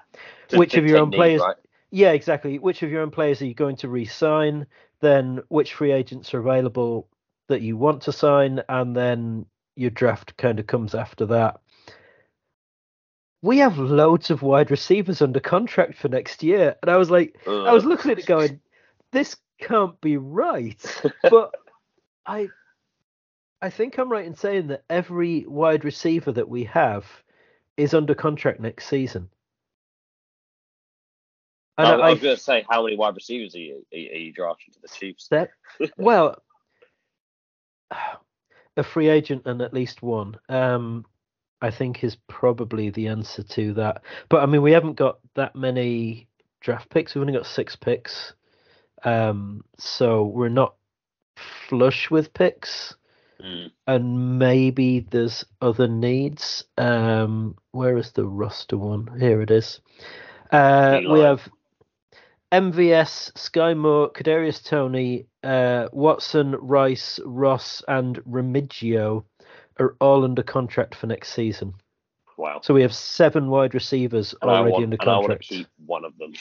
[0.51, 1.41] yeah, which of your own players?
[1.41, 1.55] Right?
[1.91, 2.59] Yeah, exactly.
[2.59, 4.67] Which of your own players are you going to re-sign?
[5.01, 7.07] Then which free agents are available
[7.47, 9.45] that you want to sign, and then
[9.75, 11.59] your draft kind of comes after that.
[13.41, 17.37] We have loads of wide receivers under contract for next year, and I was like,
[17.45, 17.63] uh.
[17.63, 18.59] I was looking at it going,
[19.11, 20.83] this can't be right.
[21.21, 21.53] but
[22.25, 22.49] I,
[23.61, 27.05] I think I'm right in saying that every wide receiver that we have
[27.77, 29.29] is under contract next season.
[31.77, 34.31] And I, I was going to say, how many wide receivers are you, are you
[34.31, 35.27] drafting to the Chiefs?
[35.29, 35.49] That,
[35.97, 36.41] well,
[38.77, 40.37] a free agent and at least one.
[40.47, 41.05] Um,
[41.61, 44.03] I think is probably the answer to that.
[44.29, 46.27] But I mean, we haven't got that many
[46.61, 47.15] draft picks.
[47.15, 48.33] We've only got six picks,
[49.03, 50.75] um, so we're not
[51.67, 52.95] flush with picks.
[53.43, 53.71] Mm.
[53.87, 56.63] And maybe there's other needs.
[56.77, 59.19] Um, where is the roster one?
[59.19, 59.81] Here it is.
[60.51, 61.47] Uh, we have
[62.51, 69.25] MVS, Skyy Moore, Kadarius Toney, uh, Watson, Rice, Ross, and Remigio
[69.79, 71.73] are all under contract for next season.
[72.37, 72.61] Wow!
[72.63, 75.13] So we have seven wide receivers and already want, under contract.
[75.15, 76.33] I want to keep one of them.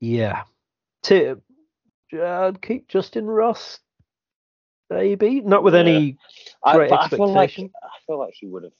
[0.00, 0.42] Yeah,
[1.04, 1.40] to
[2.20, 3.78] uh, keep Justin Ross,
[4.92, 5.80] maybe not with yeah.
[5.80, 6.18] any
[6.72, 7.08] great I, expectation.
[7.08, 8.72] I feel, like, I feel like he would have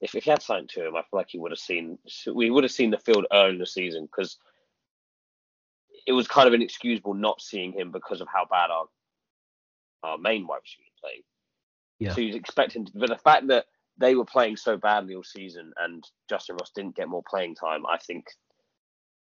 [0.00, 1.98] if, if he had signed to him, I feel like he would have seen
[2.32, 4.38] we would have seen the field early in the season because
[6.06, 8.86] it was kind of inexcusable not seeing him because of how bad our
[10.02, 11.22] our main wide receiver playing.
[11.98, 12.14] Yeah.
[12.14, 13.66] So you expect him to, but the fact that
[13.98, 17.84] they were playing so badly all season and Justin Ross didn't get more playing time,
[17.84, 18.24] I think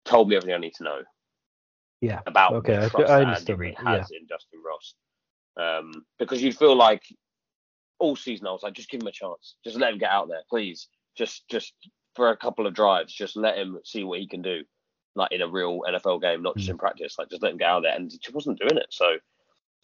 [0.05, 1.01] told me everything I need to know.
[1.99, 2.21] Yeah.
[2.25, 4.19] About okay, the trust I, I that Andy Reid has yeah.
[4.19, 4.95] in Justin Ross.
[5.57, 7.03] Um, because you'd feel like
[7.99, 9.55] all season I was like, just give him a chance.
[9.63, 10.87] Just let him get out there, please.
[11.15, 11.73] Just just
[12.15, 14.63] for a couple of drives, just let him see what he can do.
[15.15, 16.71] Like in a real NFL game, not just mm.
[16.71, 17.15] in practice.
[17.19, 17.95] Like just let him get out there.
[17.95, 18.87] And he just wasn't doing it.
[18.89, 19.17] So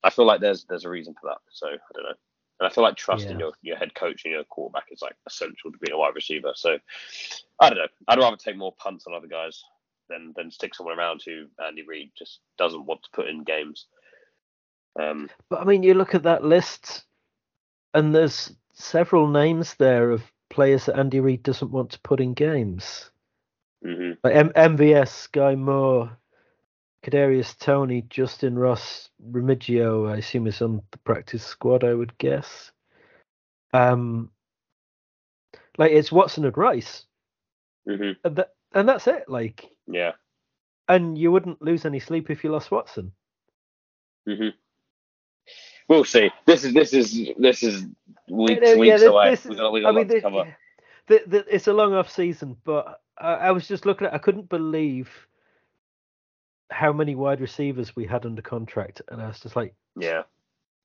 [0.03, 1.37] I feel like there's there's a reason for that.
[1.51, 2.15] So I don't know.
[2.59, 3.45] And I feel like trusting yeah.
[3.45, 6.51] your, your head coach and your quarterback is like essential to being a wide receiver.
[6.55, 6.77] So
[7.59, 7.87] I don't know.
[8.07, 9.63] I'd rather take more punts on other guys
[10.09, 13.87] than than stick someone around who Andy Reid just doesn't want to put in games.
[14.97, 17.03] Um, but I mean, you look at that list
[17.93, 22.33] and there's several names there of players that Andy Reid doesn't want to put in
[22.33, 23.09] games.
[23.85, 24.13] Mm-hmm.
[24.23, 26.17] Like M- MVS, Skyy Moore,
[27.03, 30.11] Kadarius Toney, Justin Ross, Remigio.
[30.11, 31.83] I assume is on the practice squad.
[31.83, 32.71] I would guess.
[33.73, 34.31] Um,
[35.77, 37.05] like it's Watson and Rice,
[37.87, 38.13] mm-hmm.
[38.23, 39.29] and, that, and that's it.
[39.29, 40.13] Like yeah,
[40.89, 43.13] and you wouldn't lose any sleep if you lost Watson.
[44.27, 44.49] Mm-hmm
[45.89, 46.31] we'll see.
[46.45, 47.85] This is this is this is
[48.29, 49.31] weeks yeah, weeks this, away.
[49.31, 50.23] This is, we got, we got I mean, this,
[51.07, 54.13] the, the, it's a long off season, but I, I was just looking at.
[54.13, 55.09] I couldn't believe
[56.71, 60.23] how many wide receivers we had under contract, and I was just like, yeah.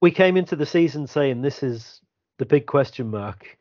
[0.01, 2.01] We came into the season saying this is
[2.39, 3.57] the big question mark,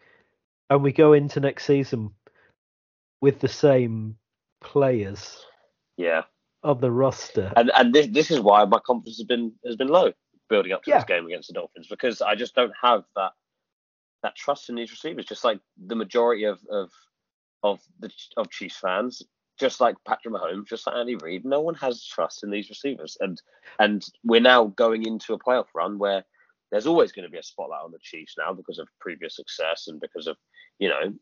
[0.69, 2.12] and we go into next season
[3.21, 4.17] with the same
[4.62, 5.38] players.
[5.95, 6.23] Yeah.
[6.63, 7.53] On the roster.
[7.56, 10.13] And and this this is why my confidence has been has been low
[10.49, 10.97] building up to yeah.
[10.97, 13.32] this game against the Dolphins because I just don't have that
[14.23, 15.25] that trust in these receivers.
[15.25, 16.91] Just like the majority of of
[17.63, 19.21] of the of Chiefs fans,
[19.60, 23.17] just like Patrick Mahomes, just like Andy Reid, no one has trust in these receivers,
[23.19, 23.41] and
[23.79, 26.23] and we're now going into a playoff run where
[26.71, 29.88] there's always going to be a spotlight on the Chiefs now because of previous success
[29.88, 30.38] and because of
[30.79, 31.13] you know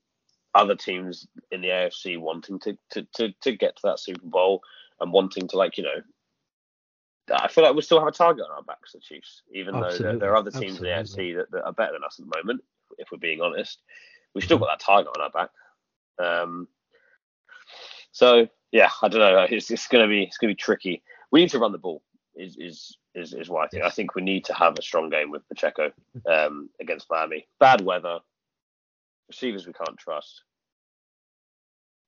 [0.54, 4.62] other teams in the AFC wanting to to to, to get to that Super Bowl
[5.00, 6.02] and wanting to like you know
[7.34, 9.98] I feel like we still have a target on our backs, the Chiefs, even Absolutely.
[9.98, 10.90] though there, there, are other teams Absolutely.
[10.90, 12.64] in the AFC that, that, are better than us at the moment.
[12.98, 13.82] If we're being honest,
[14.34, 15.50] we've still got that target on our back.
[16.20, 16.68] Um,
[18.12, 19.48] so yeah, I don't know.
[19.50, 21.04] It's, it's gonna be it's gonna be tricky.
[21.32, 22.02] We need to run the ball.
[22.36, 23.84] Is is is, is what I think.
[23.84, 23.92] Yes.
[23.92, 25.92] I think we need to have a strong game with Pacheco
[26.30, 27.48] um, against Miami.
[27.60, 28.20] Bad weather,
[29.28, 30.44] receivers we can't trust.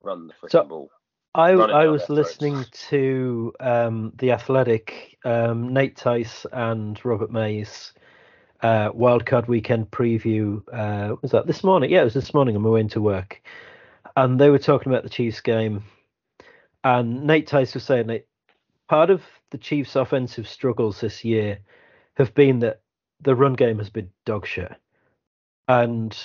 [0.02, 0.92] Run the freaking so, ball.
[1.36, 7.94] I I was listening to um, the Athletic, um, Nate Tice and Robert Mays
[8.62, 10.62] uh, wildcard weekend preview.
[10.72, 11.90] Uh, was that this morning?
[11.90, 13.42] Yeah, it was this morning on my way into work,
[14.16, 15.84] and they were talking about the Chiefs game.
[16.84, 18.28] And Nate Tice was saying that
[18.88, 21.60] part of the Chiefs' offensive struggles this year
[22.16, 22.82] have been that
[23.22, 24.76] the run game has been dog shit,
[25.68, 26.16] and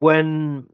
[0.00, 0.66] when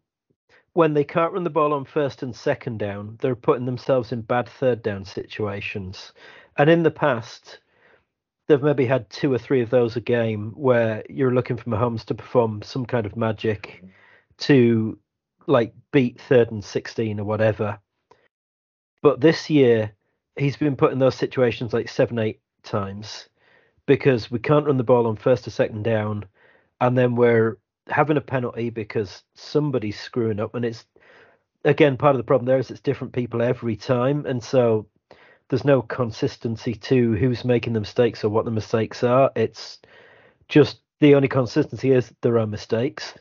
[0.79, 4.21] when they can't run the ball on first and second down, they're putting themselves in
[4.21, 6.13] bad third down situations.
[6.57, 7.59] And in the past,
[8.47, 12.05] they've maybe had two or three of those a game where you're looking for Mahomes
[12.05, 13.83] to perform some kind of magic
[14.37, 14.97] to
[15.49, 17.81] like beat third and 16 or whatever.
[19.03, 19.91] But this year,
[20.37, 23.29] he's been put in those situations like seven, eight times
[23.87, 26.25] because we can't run the ball on first or second down.
[26.81, 27.59] And then we're
[27.89, 30.55] having a penalty because somebody's screwing up.
[30.55, 30.85] And it's,
[31.65, 34.27] again, part of the problem there is it's different people every time.
[34.27, 34.87] And so
[35.49, 39.31] there's no consistency to who's making the mistakes or what the mistakes are.
[39.35, 39.79] It's
[40.49, 43.15] just the only consistency is there are mistakes.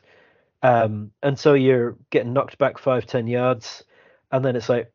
[0.63, 3.83] Um, and so you're getting knocked back five, ten yards,
[4.31, 4.91] and then it's like,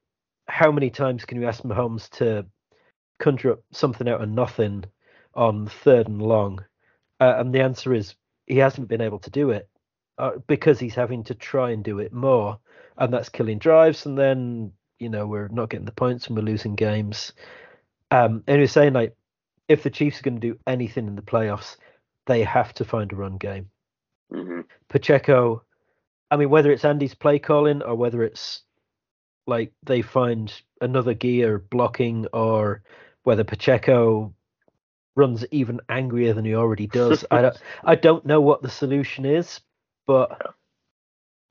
[0.49, 2.45] how many times can you ask Mahomes to
[3.19, 4.85] conjure up something out of nothing
[5.35, 6.65] on third and long?
[7.21, 8.15] Uh, and the answer is
[8.53, 9.69] he hasn't been able to do it
[10.19, 12.59] uh, because he's having to try and do it more,
[12.99, 14.05] and that's killing drives.
[14.05, 17.33] And then you know we're not getting the points and we're losing games.
[18.11, 19.17] Um, and he was saying like,
[19.69, 21.77] if the Chiefs are going to do anything in the playoffs,
[22.27, 23.71] they have to find a run game.
[24.31, 24.61] Mm-hmm.
[24.89, 25.63] Pacheco,
[26.31, 28.63] I mean, whether it's Andy's play calling or whether it's
[29.47, 32.83] like they find another gear blocking or
[33.23, 34.35] whether Pacheco
[35.17, 37.25] runs even angrier than he already does.
[37.31, 39.61] I don't I don't know what the solution is,
[40.07, 40.41] but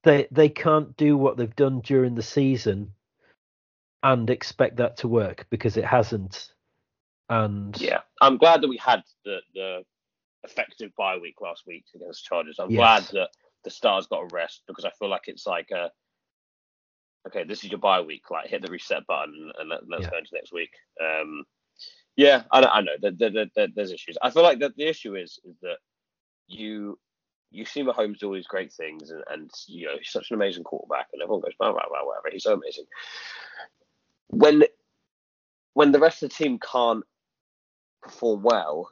[0.03, 2.93] they they can't do what they've done during the season
[4.03, 6.53] and expect that to work because it hasn't.
[7.29, 9.83] And yeah, I'm glad that we had the the
[10.43, 12.59] effective bye week last week against Chargers.
[12.59, 12.73] I'm Yes.
[12.73, 13.29] glad that
[13.63, 15.91] the stars got a rest because I feel like it's like a
[17.27, 18.31] okay, this is your bye week.
[18.31, 20.09] Like hit the reset button and let, let's Yeah.
[20.09, 20.71] go into next week.
[21.01, 21.45] Um,
[22.15, 24.17] yeah, I, know- I know that there, there, there, there's issues.
[24.21, 25.77] I feel like that the issue is is that
[26.47, 26.99] you
[27.51, 30.35] you see Mahomes do all these great things and, and you know he's such an
[30.35, 32.85] amazing quarterback and everyone goes wow wow wow whatever he's so amazing.
[34.29, 34.63] When
[35.73, 37.03] when the rest of the team can't
[38.01, 38.91] perform well,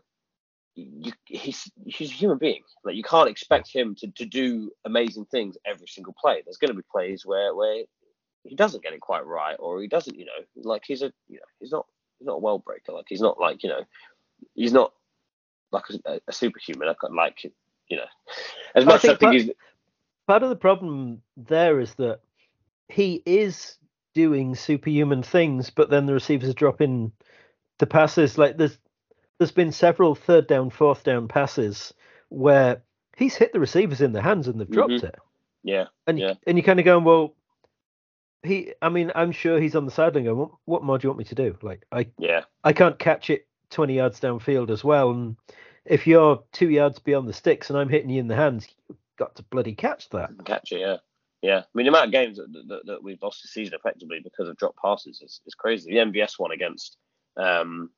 [0.75, 2.63] you, he's he's a human being.
[2.83, 6.41] Like you can't expect him to, to do amazing things every single play.
[6.43, 7.83] There's going to be plays where where
[8.43, 10.17] he doesn't get it quite right, or he doesn't.
[10.17, 10.31] You know,
[10.63, 11.85] like he's a you know he's not
[12.19, 12.91] he's not a well breaker.
[12.91, 13.81] Like he's not like you know
[14.53, 14.93] he's not
[15.71, 16.87] like a, a superhuman.
[16.87, 17.51] Like, like
[17.89, 18.05] you know,
[18.75, 19.51] as I much as I think that- he's
[20.27, 22.19] part of the problem there is that
[22.87, 23.77] he is
[24.13, 27.11] doing superhuman things, but then the receivers drop in
[27.79, 28.37] the passes.
[28.37, 28.77] Like there's
[29.37, 31.93] there's been several third down, fourth down passes
[32.29, 32.81] where
[33.15, 35.03] he's hit the receivers in the hands and they've dropped Mhm.
[35.05, 35.15] it.
[35.63, 36.33] yeah And you, Yeah.
[36.45, 37.35] and you kind of going, well,
[38.43, 38.73] he.
[38.81, 41.19] I mean, I'm sure he's on the sideline going, what, what more do you want
[41.19, 41.57] me to do?
[41.61, 45.11] Like I yeah I can't catch it 20 yards downfield as well.
[45.11, 45.35] And
[45.85, 48.97] if you're two yards beyond the sticks and I'm hitting you in the hands, you've
[49.17, 50.31] got to bloody catch that.
[50.45, 50.79] catch it.
[50.79, 50.97] Yeah.
[51.41, 54.19] Yeah, I mean the amount of games that, that, that we've lost this season effectively
[54.21, 55.89] because of drop passes is, is crazy.
[55.91, 56.97] The MVS one against
[57.37, 57.91] um,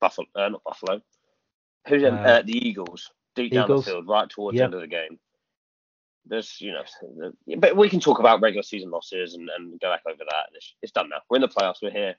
[0.00, 1.00] Buffalo, uh, not Buffalo,
[1.86, 4.62] who's in, Uh, uh, the Eagles, deep down the field, right towards Yeah.
[4.62, 5.20] the end of the game.
[6.26, 6.82] There's, you know,
[7.46, 10.46] the- but we can talk about regular season losses and, and go back over that.
[10.54, 11.18] It's, it's done now.
[11.28, 11.82] We're in the playoffs.
[11.82, 12.14] We're here.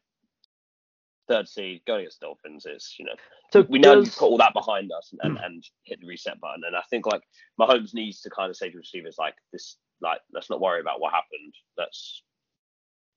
[1.27, 2.67] Third seed, going against Dolphins.
[2.67, 3.15] It's you know
[3.51, 5.43] So we now need does- to put all that behind us and, and, hmm.
[5.43, 6.61] and hit the reset button.
[6.67, 7.23] And I think like
[7.59, 10.99] Mahomes needs to kind of say to receivers like this, like let's not worry about
[11.01, 11.55] what happened.
[11.77, 12.21] Let's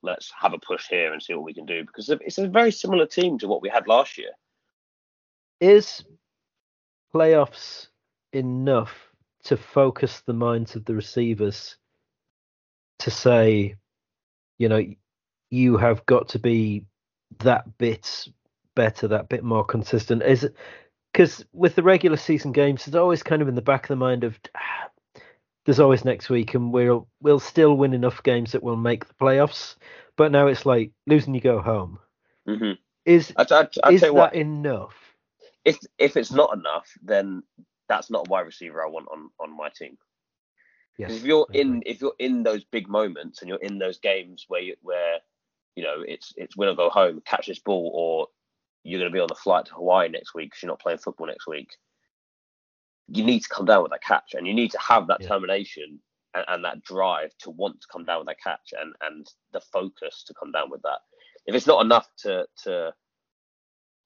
[0.03, 2.71] let's have a push here and see what we can do because it's a very
[2.71, 4.31] similar team to what we had last year.
[5.61, 6.05] is
[7.15, 7.89] playoffs
[8.33, 9.08] enough
[9.49, 11.77] to focus the minds of the receivers
[12.99, 13.77] to say,
[14.59, 14.85] you know,
[15.51, 16.85] you have got to be
[17.39, 18.29] that bit
[18.75, 20.23] better, that bit more consistent?
[20.23, 20.55] Is it
[21.13, 23.97] because with the regular season games, it's always kind of in the back of the
[23.97, 24.91] mind of "Ah,
[25.65, 29.15] there's always next week, and we'll we'll still win enough games that we'll make the
[29.15, 29.77] playoffs.
[30.17, 31.99] But now it's like losing, you go home.
[32.47, 32.73] Mm-hmm.
[33.07, 34.95] Is I, I, I is that what, enough?
[35.65, 37.43] if if it's not enough, then
[37.89, 39.97] that's not a wide receiver I want on on my team.
[40.99, 44.45] Yes, if you're in if you're in those big moments and you're in those games
[44.49, 45.19] where you, where
[45.77, 48.29] you know it's it's win or go home, catch this ball, or
[48.85, 50.99] you're going to be on the flight to Hawaii next week because you're not playing
[50.99, 51.69] football next week.
[53.09, 55.29] You need to come down with that catch, and you need to have that Yeah.
[55.29, 56.01] termination
[56.35, 59.61] and, and that drive to want to come down with that catch, and and the
[59.61, 60.99] focus to come down with that.
[61.47, 62.93] If it's not enough to to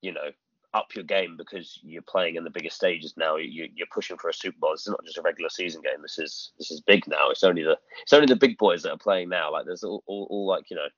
[0.03, 0.31] you know
[0.75, 3.37] up your game because you're playing in the bigger stages now.
[3.37, 4.73] You, you're pushing for a Super Bowl.
[4.73, 6.03] This is not just a regular season game.
[6.03, 7.31] This is this is big now.
[7.31, 9.53] It's only the it's only the big boys that are playing now.
[9.53, 10.89] Like there's all, all, all like you know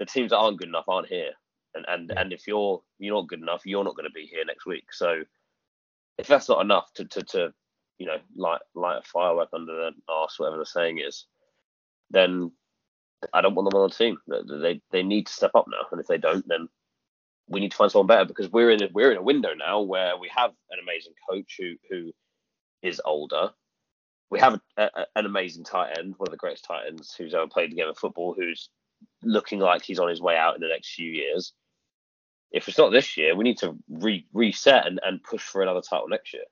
[0.00, 1.32] the teams that aren't good enough aren't here.
[1.74, 2.16] And and Yeah.
[2.16, 4.92] and if you're you're not good enough, you're not going to be here next week.
[4.92, 5.22] So
[6.18, 7.54] if that's not enough to to, to
[7.98, 11.26] you know light light a firework under the arse, whatever the saying is,
[12.10, 12.52] then
[13.34, 14.18] I don't want them on the team.
[14.62, 15.86] They, they need to step up now.
[15.92, 16.68] And if they don't, then
[17.48, 19.80] we need to find someone better because we're in a, we're in a window now
[19.80, 22.12] where we have an amazing coach who who
[22.82, 23.50] is older.
[24.30, 27.34] we have a, a, an amazing tight end, one of the greatest tight ends who's
[27.34, 28.70] ever played the game of football, who's
[29.22, 31.52] looking like he's on his way out in the next few years.
[32.52, 35.82] If it's not this year, we need to re- reset and, and push for another
[35.82, 36.44] title next year.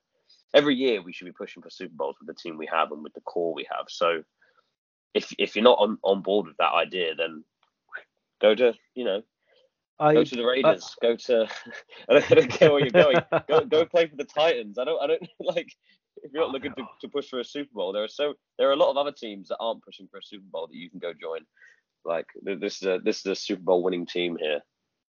[0.53, 3.03] Every year, we should be pushing for Super Bowls with the team we have and
[3.03, 3.87] with the core we have.
[3.89, 4.23] So,
[5.13, 7.43] if if you're not on, on board with that idea, then
[8.41, 9.21] go to you know
[9.99, 10.95] I, go to the Raiders.
[11.01, 11.47] I, go to
[12.09, 13.17] I don't, I don't care where you're going.
[13.47, 14.77] go go play for the Titans.
[14.77, 15.71] I don't I don't like
[16.17, 17.93] if you're not looking to, to push for a Super Bowl.
[17.93, 20.23] There are so there are a lot of other teams that aren't pushing for a
[20.23, 21.41] Super Bowl that you can go join.
[22.03, 24.61] Like this is a this is a Super Bowl winning team here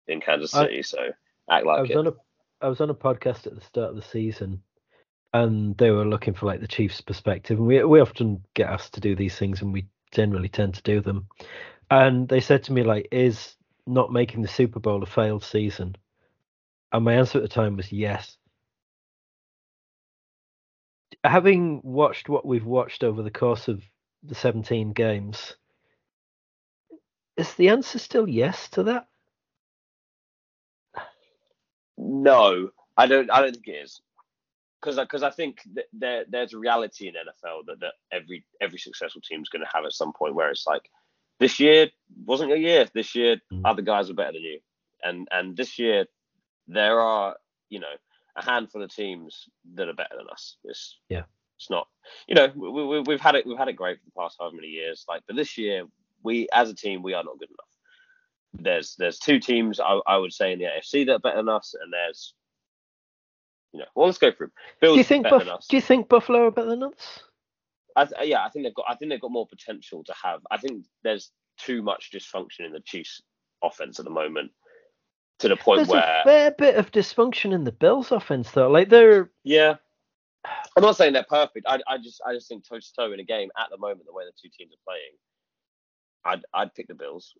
[0.07, 0.79] in Kansas City.
[0.79, 0.99] I, so
[1.49, 1.97] act like I was it.
[1.97, 2.13] On a,
[2.61, 4.61] I was on a podcast at the start of the season,
[5.33, 8.93] and they were looking for like the Chiefs' perspective, and we we often get asked
[8.93, 11.27] to do these things, and we generally tend to do them.
[11.91, 15.95] And they said to me like, "Is not making the Super Bowl a failed season?"
[16.91, 18.37] And my answer at the time was yes.
[21.23, 23.83] Having watched what we've watched over the course of
[24.23, 25.55] the 17 games,
[27.37, 29.07] is the answer still yes to that?
[31.97, 33.31] No, I don't.
[33.31, 34.01] I don't think it is.
[34.81, 38.77] Because because I think that there there's a reality in NFL that, that every every
[38.77, 40.89] successful team is going to have at some point where it's like
[41.39, 41.89] this year
[42.25, 42.87] wasn't a year.
[42.93, 43.61] This year mm.
[43.65, 44.59] other guys are better than you,
[45.03, 46.05] and and this year
[46.67, 47.35] there are
[47.69, 47.95] you know
[48.35, 50.57] a handful of teams that are better than us.
[50.63, 51.23] It's yeah.
[51.57, 51.87] It's not,
[52.27, 53.45] you know, we, we, we've had it.
[53.47, 55.05] We've had it great for the past however many years.
[55.07, 55.85] Like, but this year
[56.21, 58.63] we as a team we are not good enough.
[58.63, 61.49] There's there's two teams I, I would say in the AFC that are better than
[61.49, 62.33] us, and there's
[63.71, 64.51] you know well let's go through.
[64.81, 67.19] Bills do you think Buff- Do you think Buffalo are better than us?
[67.95, 70.41] I th- yeah, I think they've got I think they've got more potential to have.
[70.51, 73.21] I think there's too much dysfunction in the Chiefs
[73.63, 74.51] offense at the moment
[75.39, 78.51] to the point where There's where a fair bit of dysfunction in the Bills offense
[78.51, 78.69] though.
[78.69, 79.75] Like they're yeah.
[80.77, 81.65] I'm not saying they're perfect.
[81.67, 84.05] I, I just I just think toe to toe in a game at the moment
[84.05, 85.13] the way the two teams are playing
[86.25, 87.33] I'd I'd pick the Bills.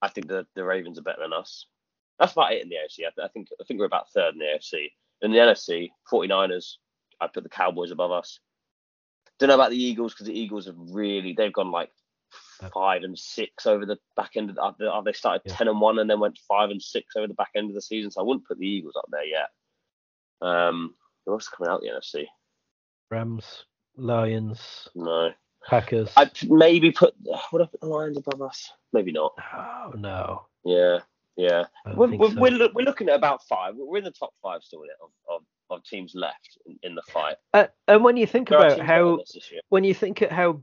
[0.00, 1.66] I think the the Ravens are better than us.
[2.18, 3.04] That's about it in the AFC.
[3.04, 4.88] I, I think I think we're about third in the AFC.
[5.20, 6.74] In the NFC, 49ers,
[7.20, 8.38] I put the Cowboys above us.
[9.38, 11.90] Don't know about the Eagles because the Eagles have really they've gone like
[12.72, 15.54] five and six over the back end of the, they started yeah.
[15.54, 17.82] ten and one and then went five and six over the back end of the
[17.82, 18.10] season.
[18.10, 19.48] So I wouldn't put the Eagles up there yet.
[20.40, 22.26] Um, who else coming out the NFC?
[23.10, 23.64] Rams,
[23.96, 24.88] Lions.
[24.94, 25.32] No.
[25.66, 26.10] Packers.
[26.16, 27.14] I'd maybe put
[27.52, 28.70] would I put the Lions above us?
[28.92, 29.32] Maybe not.
[29.54, 30.46] Oh no.
[30.64, 30.98] Yeah,
[31.36, 31.64] yeah.
[31.94, 32.40] We're, we're, so.
[32.40, 33.74] we're, we're, looking at about five.
[33.76, 37.36] We're in the top five still of, of, of teams left in, in the fight.
[37.52, 39.18] Uh, and when you think there about how
[39.68, 40.62] when you think at how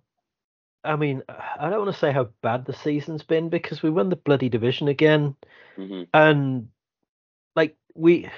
[0.85, 4.09] I mean, I don't want to say how bad the season's been because we won
[4.09, 5.35] the bloody division again,
[5.77, 6.03] mm-hmm.
[6.13, 6.67] and
[7.55, 8.29] like we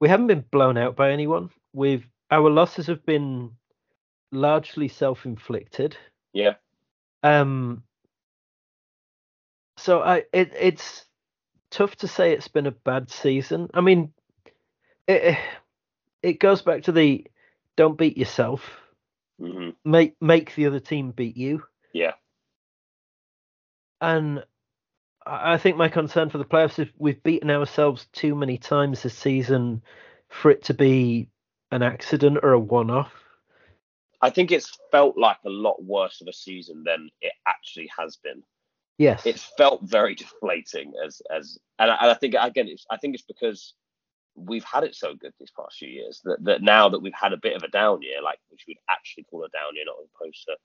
[0.00, 1.50] we haven't been blown out by anyone.
[1.72, 3.52] We've our losses have been
[4.32, 5.96] largely self-inflicted.
[6.32, 6.54] Yeah.
[7.22, 7.82] Um.
[9.76, 11.04] So I it it's
[11.70, 13.68] tough to say it's been a bad season.
[13.74, 14.12] I mean,
[15.08, 15.38] it
[16.22, 17.26] it goes back to the
[17.76, 18.70] don't beat yourself.
[19.40, 19.70] Mm-hmm.
[19.90, 21.64] Make make the other team beat you.
[21.92, 22.12] Yeah.
[24.00, 24.44] And
[25.26, 29.14] I think my concern for the playoffs is we've beaten ourselves too many times this
[29.14, 29.82] season
[30.28, 31.28] for it to be
[31.70, 33.12] an accident or a one-off.
[34.20, 38.16] I think it's felt like a lot worse of a season than it actually has
[38.16, 38.42] been.
[38.98, 42.96] Yes, it's felt very deflating as as, and I, and I think again, it's I
[42.96, 43.74] think it's because
[44.46, 47.32] we've had it so good these past few years that, that now that we've had
[47.32, 49.96] a bit of a down year, like which we'd actually call a down year, not
[50.14, 50.56] opposed to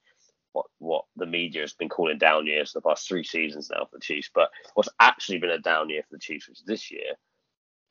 [0.54, 3.86] what what the media has been calling down years for the past three seasons now
[3.86, 6.66] for the Chiefs, but what's actually been a down year for the Chiefs, which is
[6.66, 7.14] this year,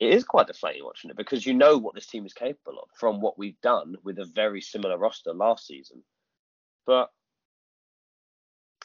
[0.01, 2.89] it is quite deflating watching it because you know what this team is capable of
[2.99, 6.03] from what we've done with a very similar roster last season.
[6.87, 7.11] But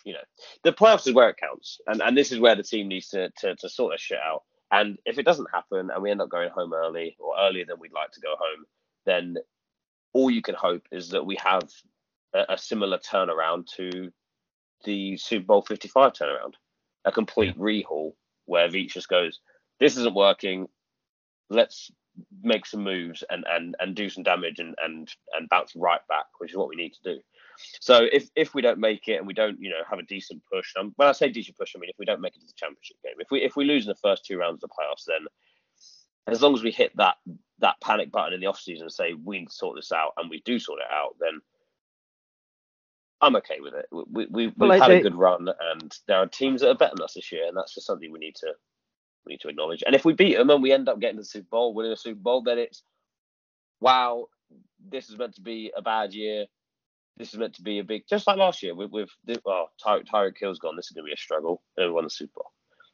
[0.03, 0.23] you know,
[0.63, 3.29] the playoffs is where it counts, and and this is where the team needs to
[3.39, 4.43] to, to sort their shit out.
[4.71, 7.79] And if it doesn't happen, and we end up going home early or earlier than
[7.79, 8.65] we'd like to go home,
[9.05, 9.35] then
[10.13, 11.69] all you can hope is that we have
[12.33, 14.11] a, a similar turnaround to
[14.83, 16.53] the Super Bowl 55 turnaround,
[17.05, 18.13] a complete rehaul
[18.45, 19.39] where Veach just goes,
[19.79, 20.67] "This isn't working
[21.49, 21.91] let's
[22.41, 26.25] make some moves and and and do some damage and and and bounce right back,
[26.39, 27.19] which is what we need to do.
[27.79, 30.41] So if if we don't make it and we don't you know have a decent
[30.51, 32.45] push, um, when I say decent push, I mean if we don't make it to
[32.45, 34.75] the championship game, if we if we lose in the first two rounds of the
[34.75, 35.27] playoffs, then
[36.27, 37.15] as long as we hit that
[37.59, 40.13] that panic button in the off season and say we need to sort this out
[40.17, 41.39] and we do sort it out, then
[43.21, 43.87] I'm okay with it.
[43.91, 47.03] We, we, we've had a good run, and there are teams that are better than
[47.03, 48.53] us this year, and that's just something we need to
[49.25, 49.83] we need to acknowledge.
[49.85, 51.91] And if we beat them and we end up getting to the Super Bowl, winning
[51.91, 52.83] a Super Bowl, then it's
[53.79, 54.25] wow,
[54.89, 56.45] this is meant to be a bad year.
[57.17, 59.09] This is meant to be a big, just like last year with with
[59.43, 60.75] well, Ty, Tyreek Hill's gone.
[60.75, 61.61] This is going to be a struggle.
[61.75, 62.51] They won the Super Bowl.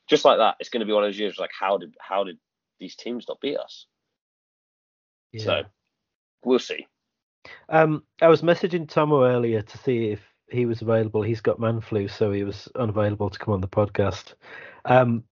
[0.09, 2.23] Just like that, it's going to be one of those years like how did how
[2.23, 2.37] did
[2.79, 3.87] these teams not beat us?
[5.31, 5.43] Yeah.
[5.43, 5.63] So
[6.43, 6.87] we'll see.
[7.69, 11.21] Um, I was messaging Tomo earlier to see if he was available.
[11.21, 14.33] He's got man flu, so he was unavailable to come on the podcast.
[14.85, 15.23] Um,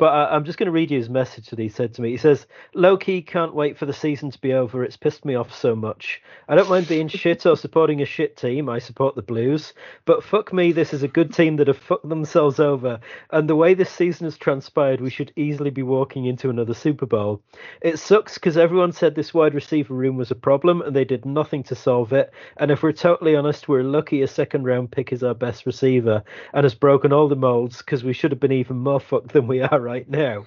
[0.00, 2.10] but I, I'm just going to read you his message that he said to me.
[2.10, 4.82] He says, "Low key, can't wait for the season to be over.
[4.82, 6.22] It's pissed me off so much.
[6.48, 8.70] I don't mind being shit or supporting a shit team.
[8.70, 9.74] I support the Blues,
[10.06, 12.98] but fuck me, this is a good team that have fucked themselves over.
[13.30, 17.04] And the way this season has transpired, we should easily be walking into another Super
[17.04, 17.42] Bowl.
[17.82, 21.26] It sucks because everyone said this wide receiver room was a problem, and they did
[21.26, 22.32] nothing to solve it.
[22.56, 26.24] And if we're totally honest, we're lucky a second round pick is our best receiver
[26.54, 29.46] and has broken all the molds because we should have been even more fucked than
[29.46, 30.46] we are right now."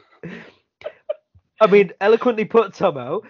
[1.60, 3.22] I mean, eloquently put, Tomo.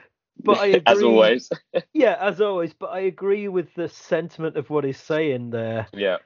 [0.43, 0.81] But I agree.
[0.85, 1.49] As always.
[1.93, 2.73] Yeah, as always.
[2.73, 5.87] But I agree with the sentiment of what he's saying there.
[5.93, 6.17] yeah.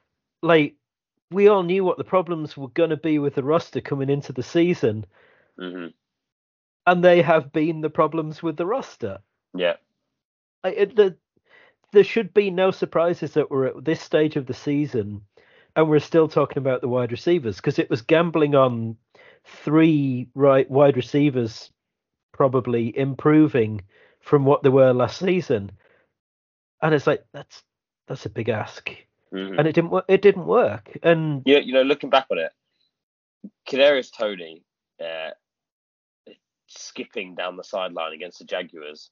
[0.42, 0.76] Like,
[1.32, 4.34] we all knew what the problems were going to be with the roster coming into
[4.34, 5.06] the season,
[5.60, 5.88] hmm
[6.88, 9.20] and they have been the problems with the roster.
[9.54, 9.76] Yeah.
[10.64, 11.18] I, it, the,
[11.92, 15.22] there should be no surprises that we're at this stage of the season
[15.76, 18.96] and we're still talking about the wide receivers because it was gambling on
[19.48, 21.72] three right wide receivers
[22.34, 23.82] probably improving
[24.20, 25.72] from what they were last season.
[26.82, 27.64] And it's like that's
[28.08, 28.90] that's a big ask.
[29.32, 30.98] Hmm and it didn't it didn't work.
[31.04, 32.52] And Yeah, you know, looking back on it,
[33.68, 34.64] Kadarius Toney
[35.04, 35.32] uh,
[36.68, 39.10] skipping down the sideline against the Jaguars,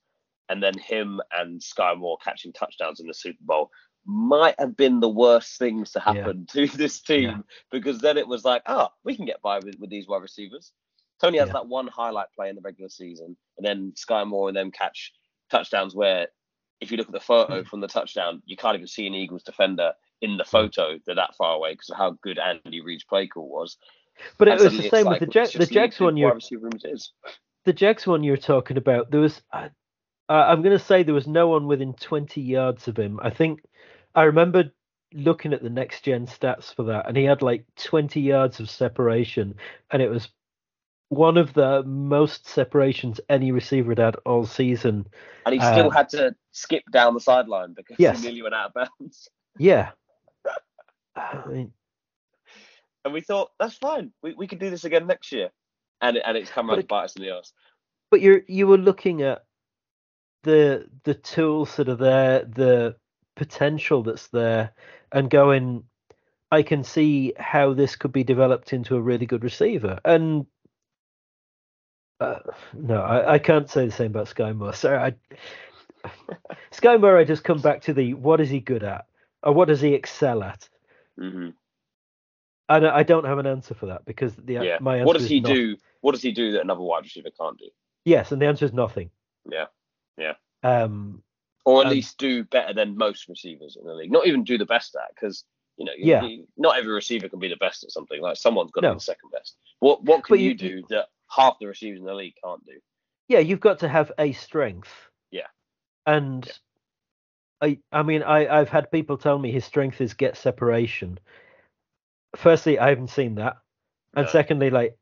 [0.50, 3.72] and then him and Skyy Moore catching touchdowns in the Super Bowl
[4.06, 6.14] might have been the worst things to Yeah.
[6.14, 7.38] happen to this team Yeah.
[7.72, 10.72] because then it was like, oh, we can get by with, with these wide receivers.
[11.22, 11.54] Toney has Yeah.
[11.54, 15.14] that one highlight play in the regular season, and then Skyy Moore and them catch
[15.50, 16.28] touchdowns where,
[16.82, 17.68] if you look at the photo Mm.
[17.68, 21.00] from the touchdown, you can't even see an Eagles defender in the photo.
[21.06, 23.78] They're that far away because of how good Andy Reid's play call was.
[24.38, 26.64] but it And was the same like, with the let's the Jags one you receiver
[26.64, 27.12] rooms is.
[27.64, 29.70] the Jags one you're talking about, there was, uh,
[30.30, 33.20] I'm going to say there was no one within 20 yards of him.
[33.22, 33.62] I think
[34.16, 34.72] I remember
[35.14, 38.70] looking at the next gen stats for that, and he had like 20 yards of
[38.70, 39.56] separation,
[39.92, 40.30] and it was
[41.10, 45.06] one of the most separations any receiver had had all season.
[45.46, 48.20] And he still Uh, had to skip down the sideline because Yes.
[48.22, 49.30] he nearly went out of bounds.
[49.60, 49.92] Yeah.
[51.16, 51.72] I mean,
[53.06, 54.12] And we thought, that's fine.
[54.24, 55.52] We, we could do this again next year.
[56.02, 57.54] And, and it's come around to bite us in the arse.
[58.12, 59.46] but you're you were looking at
[60.44, 62.96] the the tools that are there, the
[63.36, 64.72] potential that's there,
[65.12, 65.84] and going,
[66.52, 70.00] I can see how this could be developed into a really good receiver.
[70.06, 70.46] And
[72.20, 72.40] uh,
[72.74, 74.74] no, I, I can't say the same about Skyy Moore.
[74.74, 76.08] Sorry, I,
[76.72, 79.06] Skyy Moore, I just come back to the what is he good at,
[79.44, 80.68] or what does he excel at?
[81.18, 81.50] hmm
[82.70, 84.78] And I I don't have an answer for that because the Yeah.
[84.80, 85.78] my answer What does is he not- do?
[86.02, 87.66] What does he do that another wide receiver can't do?
[88.06, 89.10] Yes, and the answer is nothing.
[89.52, 89.66] Yeah.
[90.18, 90.34] Yeah.
[90.62, 91.24] Um,
[91.66, 94.12] Or at Um, least do better than most receivers in the league.
[94.12, 95.44] Not even do the best at, because
[95.78, 96.24] you know, Yeah.
[96.24, 98.22] you- not every receiver can be the best at something.
[98.22, 98.94] Like someone's got to No.
[98.94, 99.58] be the second best.
[99.80, 102.80] What what can you, you- do that half the receivers in the league can't do?
[103.28, 104.94] yeah, you've got to have a strength.
[105.32, 105.48] Yeah.
[106.06, 106.50] And
[107.62, 111.20] I I mean I I've had people tell me his strength is get separation.
[112.36, 113.58] Firstly, I haven't seen that.
[114.16, 114.32] And No.
[114.32, 114.98] secondly, like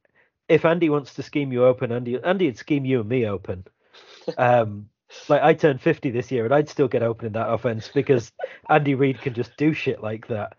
[0.47, 3.65] if Andy wants to scheme you open, Andy Andy would scheme you and me open.
[4.37, 4.89] Um
[5.29, 8.31] like I turned 50 this year and I'd still get open in that offense because
[8.69, 10.55] Andy Reid can just do shit like that.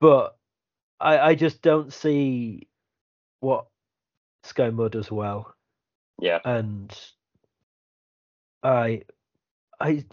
[0.00, 0.36] But
[1.00, 2.68] I I just don't see
[3.40, 3.66] what
[4.44, 5.54] Skyy Moore does well
[6.20, 6.40] Yeah.
[6.44, 6.96] and
[8.62, 9.02] I,
[9.80, 10.04] I,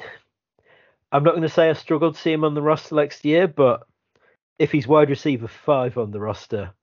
[1.11, 3.47] I'm not going to say I struggled to see him on the roster next year,
[3.47, 3.83] but
[4.59, 6.73] if he's wide receiver five on the roster,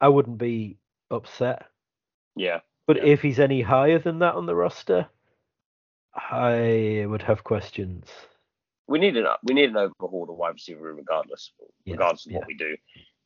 [0.00, 0.78] I wouldn't be
[1.10, 1.66] upset.
[2.36, 2.60] Yeah.
[2.90, 3.12] But Yeah.
[3.12, 5.08] if he's any higher than that on the roster,
[6.12, 8.10] I would have questions.
[8.88, 11.52] we need an we need an overhaul of the wide receiver room regardless,
[11.84, 12.76] Yeah, regardless of what we do.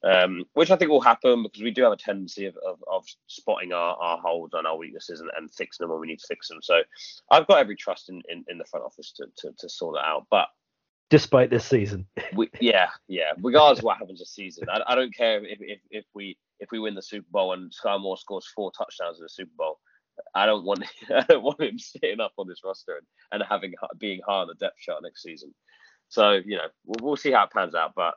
[0.03, 3.07] Um, which I think will happen because we do have a tendency of, of, of
[3.27, 6.27] spotting our, our holes and our weaknesses and, and fixing them when we need to
[6.29, 6.59] fix them.
[6.61, 6.83] So
[7.31, 10.05] I've got every trust in, in, in the front office to, to, to sort that
[10.05, 10.27] out.
[10.31, 10.49] But
[11.09, 13.33] Despite this season, we, yeah, yeah.
[13.41, 16.70] Regardless of what happens this season, I, I don't care if, if, if we if
[16.70, 19.78] we win the Super Bowl and Skyy Moore scores four touchdowns in the Super Bowl.
[20.34, 23.74] I don't want I don't want him sitting up on this roster and, and having
[23.98, 25.55] being high on the depth chart next season.
[26.09, 28.14] So you know we'll, we'll see how it pans out, but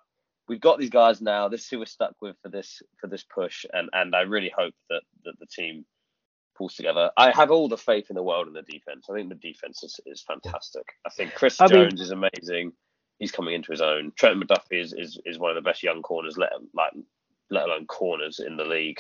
[0.47, 1.47] we've got these guys now.
[1.47, 4.51] This is who we're stuck with for this for this push, and and I really
[4.55, 5.85] hope that that the team
[6.57, 7.11] pulls together.
[7.17, 9.07] I have all the faith in the world in the defense.
[9.09, 10.83] I think the defense is, is fantastic.
[11.05, 12.73] I think Chris I mean- Jones is amazing.
[13.19, 14.11] He's coming into his own.
[14.15, 16.93] Trent McDuffie is, is, is one of the best young corners, let him, like
[17.49, 18.99] let alone corners in the league.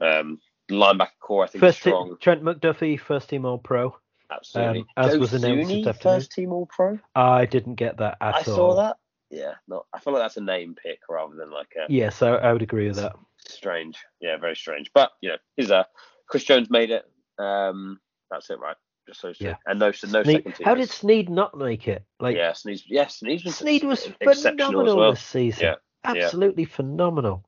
[0.00, 0.38] Um,
[0.70, 2.16] linebacker core, I think, First is team, strong.
[2.20, 3.96] Trent McDuffie, first team All Pro.
[4.30, 4.80] Absolutely.
[4.80, 6.98] um, as Joe was announced this first team All Pro.
[7.14, 8.44] I didn't get that at I all.
[8.44, 8.96] saw that.
[9.30, 12.28] Yeah, no, I feel like that's a name pick rather than like a Yes, I,
[12.30, 13.14] I would agree with that.
[13.48, 13.96] strange.
[14.20, 14.90] Yeah, very strange.
[14.94, 15.86] But you know, he's a
[16.28, 17.04] Chris Jones made it.
[17.38, 17.98] Um,
[18.30, 18.76] that's it, right?
[19.08, 19.46] Just those two.
[19.46, 19.56] Yeah.
[19.66, 20.64] And no, no Sneed- second team.
[20.64, 22.04] how did Sneed not make it?
[22.20, 22.80] Like yeah, Sneed.
[22.86, 25.10] Yeah, Sneed was Sneed was exceptional phenomenal as well.
[25.12, 25.64] this season.
[25.64, 26.24] Yeah, yeah.
[26.24, 27.44] Absolutely phenomenal.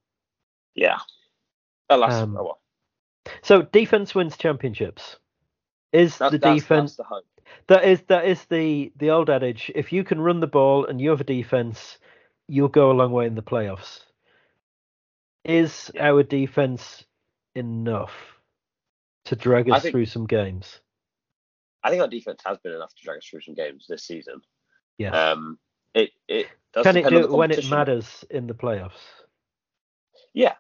[0.74, 0.99] Yeah.
[1.88, 2.61] Alas, Um, oh well.
[3.42, 5.16] So defense wins championships.
[5.92, 7.22] Is the that's, defense that's the
[7.68, 9.70] That is that is the the old adage?
[9.74, 11.99] If you can run the ball and you have a defense,
[12.46, 14.01] you'll go a long way in the playoffs.
[15.44, 16.11] Is Yeah.
[16.11, 17.05] our defense
[17.55, 18.12] enough
[19.24, 20.80] to drag us think- through some games?
[21.82, 24.42] I think our defense has been enough to drag us through some games this season.
[24.99, 25.11] Yeah.
[25.30, 25.59] Um,
[25.95, 28.93] it it does can it do it when it matters in the playoffs?
[30.34, 30.55] Yeah,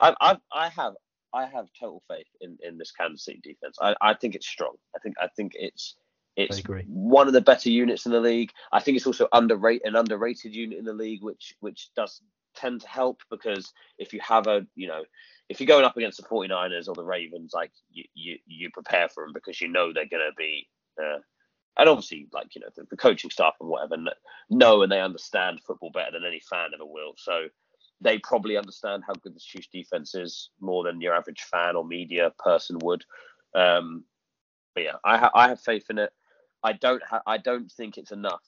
[0.00, 0.94] I, I, I have,
[1.32, 3.78] I have total faith in, in this Kansas City defense.
[3.80, 4.76] I, I think it's strong.
[4.94, 5.96] I think, I think it's,
[6.36, 8.50] it's one of the better units in the league.
[8.72, 12.20] I think it's also underrated, an underrated unit in the league, which, which does
[12.56, 15.02] tend to help because if you have a, you know,
[15.48, 19.08] if you're going up against the 49ers or the Ravens, like you, you, you prepare
[19.08, 20.68] for them because you know they're going to be,
[21.02, 21.18] uh,
[21.76, 23.96] and obviously, like you know, the, the coaching staff and whatever
[24.50, 27.14] know and they understand football better than any fan ever will.
[27.16, 27.46] So
[28.00, 31.84] they probably understand how good the Chiefs defense is more than your average fan or
[31.84, 33.04] media person would.
[33.54, 34.04] Um,
[34.74, 36.12] but yeah, I, ha- I have faith in it.
[36.62, 38.42] I don't ha- I don't think it's enough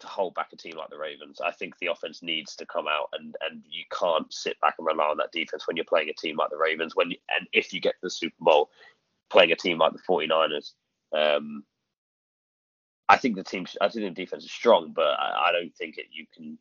[0.00, 1.40] to hold back a team like the Ravens.
[1.40, 4.86] I think the offense needs to come out and and you can't sit back and
[4.86, 6.94] rely on that defense when you're playing a team like the Ravens.
[6.94, 8.70] When you, and if you get to the Super Bowl
[9.30, 10.72] playing a team like the 49ers,
[11.12, 11.64] um,
[13.08, 15.98] I think the team I think the defense is strong, but I, I don't think
[15.98, 16.58] it you can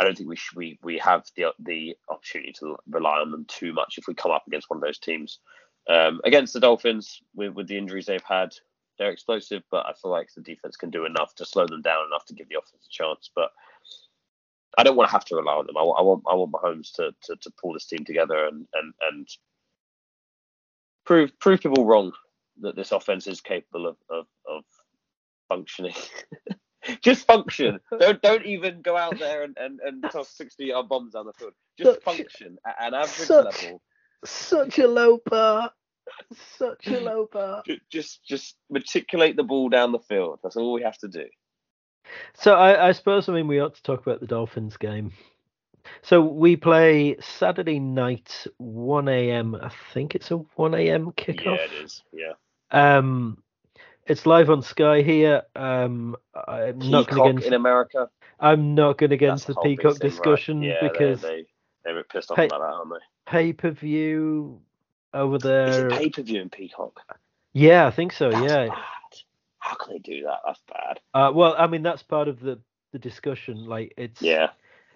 [0.00, 3.46] I don't think we should, we we have the the opportunity to rely on them
[3.48, 5.40] too much if we come up against one of those teams.
[5.88, 8.54] Um, against the Dolphins, with with the injuries they've had,
[8.98, 12.06] they're explosive, but I feel like the defense can do enough to slow them down
[12.06, 13.30] enough to give the offense a chance.
[13.34, 13.50] But
[14.78, 15.76] I don't want to have to rely on them.
[15.76, 18.94] I, I want I want Mahomes to, to to pull this team together and and
[19.10, 19.28] and
[21.06, 22.12] prove prove people wrong
[22.62, 24.64] that this offense is capable of of, of
[25.50, 25.94] functioning.
[27.02, 27.78] Just function.
[28.00, 31.34] don't don't even go out there and, and, and toss sixty yard bombs down the
[31.34, 31.52] field.
[31.76, 33.82] Just Such- function at an average such- level.
[34.24, 35.70] Such a low bar.
[36.56, 37.62] Such a low bar.
[37.90, 40.40] Just just reticulate the ball down the field.
[40.42, 41.26] That's all we have to do.
[42.34, 45.12] So I, I suppose I mean we ought to talk about the Dolphins game.
[46.02, 49.54] So we play Saturday night, one a.m.
[49.54, 51.12] I think it's a one a.m.
[51.12, 51.44] kickoff.
[51.44, 52.02] Yeah, it is.
[52.12, 52.32] Yeah.
[52.70, 53.42] Um,
[54.10, 55.42] it's live on Sky here.
[55.54, 57.52] Um, I'm not Peacock going to in.
[57.54, 58.10] America.
[58.40, 60.08] I'm not going That's into the Peacock thing, right?
[60.10, 61.46] discussion Yeah, because they
[61.84, 62.96] they pissed off Hey, about that, aren't they?
[63.26, 64.60] pay per view
[65.14, 65.88] over Is there.
[65.88, 67.00] it pay per view in Peacock?
[67.52, 68.30] Yeah, I think so.
[68.30, 68.66] That's yeah.
[68.68, 68.78] bad.
[69.58, 70.38] How can they do that?
[70.44, 71.00] That's bad.
[71.14, 72.60] Uh, well, I mean that's part of the
[72.92, 73.64] the discussion.
[73.66, 74.50] Like it's Yeah.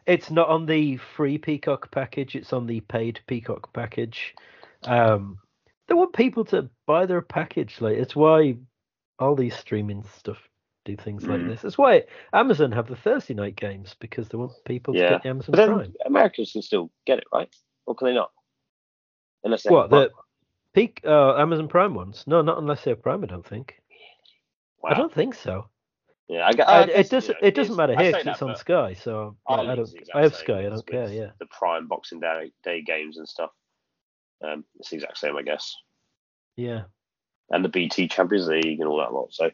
[0.06, 2.34] it's not on the free Peacock package.
[2.34, 4.34] It's on the paid Peacock package.
[4.84, 5.38] Um,
[5.86, 7.80] they want people to buy their package.
[7.80, 8.56] Like it's why
[9.18, 10.38] all these streaming stuff
[10.84, 11.48] do things like Mm.
[11.48, 11.64] this.
[11.64, 15.28] It's why Amazon have the Thursday night games because they want people to get the
[15.30, 15.94] Amazon But then Prime.
[16.04, 17.48] Americans can still get it, right?
[17.86, 18.30] Or can they not?
[19.44, 20.10] Unless they What the
[20.74, 22.24] peak uh, Amazon Prime ones?
[22.26, 23.22] No, not unless they have Prime.
[23.24, 23.80] I don't think.
[24.84, 25.68] I don't think so.
[26.28, 27.32] Yeah, I, gu- Uh, I it guess, you doesn't.
[27.42, 28.94] know, it doesn't matter here say 'cause that, it's on Sky.
[28.94, 29.94] So I, I don't.
[30.14, 30.60] I have Sky.
[30.66, 31.08] I don't care.
[31.10, 31.30] Yeah.
[31.38, 33.50] The Prime Boxing Day, Day games and stuff.
[34.42, 35.74] Um, it's the exact same, I guess.
[36.56, 36.84] Yeah.
[37.50, 39.32] And the BT Champions League and all that lot.
[39.32, 39.50] So,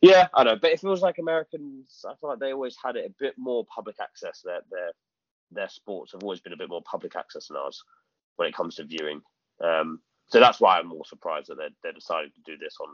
[0.00, 0.56] yeah, I know.
[0.60, 3.66] But it feels like Americans, I feel like they always had it a bit more
[3.72, 4.42] public access.
[4.44, 4.90] Their their
[5.50, 7.82] their sports have always been a bit more public access than ours
[8.36, 9.20] when it comes to viewing.
[9.62, 12.88] Um, so that's why I'm more surprised that they're they're deciding to do this on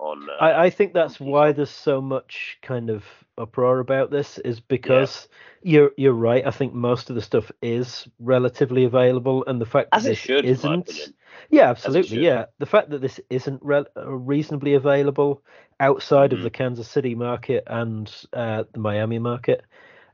[0.00, 0.28] on.
[0.28, 3.04] Uh, I, I think that's why there's so much kind of
[3.38, 5.28] uproar about this is because
[5.62, 6.46] you're you're right.
[6.46, 10.12] I think most of the stuff is relatively available, and the fact as that it
[10.12, 11.12] this should, isn't.
[11.50, 12.46] Yeah, absolutely, yeah.
[12.58, 15.42] The fact that this isn't re- uh, reasonably available
[15.80, 16.42] outside of Mhm.
[16.44, 19.62] the Kansas City market and uh, the Miami market,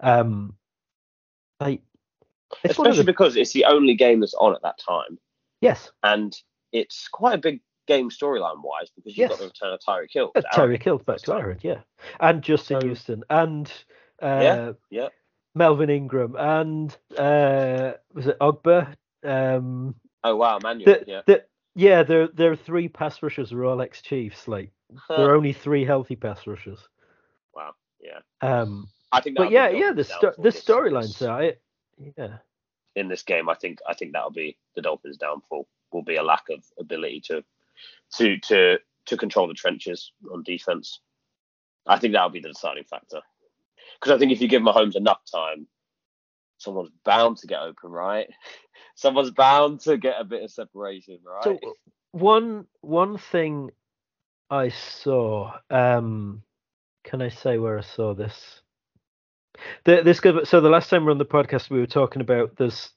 [0.01, 0.55] um,
[1.61, 1.81] it's
[2.65, 5.19] Especially the because it's the only game that's on at that time,
[5.61, 6.35] yes, and
[6.73, 10.33] it's quite a big game storyline wise because you've got the return of Tyreek Hill.
[10.35, 11.35] uh, to Terry Arrowhead killed for the back to.
[11.35, 11.81] Aaron, yeah,
[12.21, 13.73] and Justin So- Houston and
[14.23, 15.09] uh, Yeah, yeah.
[15.55, 18.95] Melvin Ingram and uh, was it Ogbah?
[19.25, 19.95] Um,
[20.27, 20.85] Oh wow, Manuel.
[20.85, 21.21] the, yeah.
[21.27, 24.49] the Yeah, there there are three pass rushers who are all ex Chiefs.
[24.49, 24.73] Like
[25.09, 26.81] there are only three healthy pass rushers.
[27.55, 27.75] wow.
[28.01, 28.21] Yeah.
[28.41, 29.37] Um, I think.
[29.37, 31.63] but yeah, yeah, the sto- the storylines this- are it.
[32.19, 32.39] Yeah,
[32.95, 33.49] in this game.
[33.49, 33.79] I think.
[33.89, 35.69] I think that'll be the Dolphins' downfall.
[35.93, 37.45] Will be a lack of ability to
[38.17, 41.01] to to to control the trenches on defense.
[41.87, 43.21] I think that'll be the deciding factor.
[44.01, 45.69] Because I think if you give Mahomes enough time,
[46.59, 48.29] someone's bound to get open, right?
[48.95, 51.45] Someone's bound to get a bit of separation, right?
[51.45, 51.77] So
[52.13, 53.71] one one thing
[54.51, 55.53] I saw.
[55.71, 56.43] Um,
[57.05, 58.63] can I say where I saw this?
[59.85, 60.49] The, this goes.
[60.49, 62.91] So the last time we were on the podcast, we were talking about there's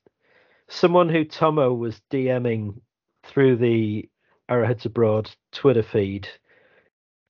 [0.68, 2.82] someone who Tomo was DMing
[3.24, 4.10] through the
[4.50, 6.28] Arrowheads Abroad Twitter feed.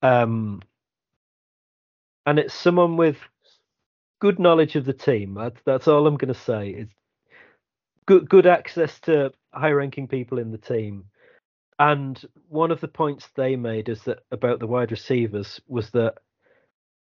[0.02, 0.62] Um,
[2.26, 3.18] and it's someone with
[4.20, 5.34] good knowledge of the team.
[5.34, 6.70] That's that's all I'm going to say.
[6.70, 6.94] It's
[8.10, 11.06] good good access to high-ranking people in the team.
[11.78, 16.16] And one of the points they made is that about the wide receivers was that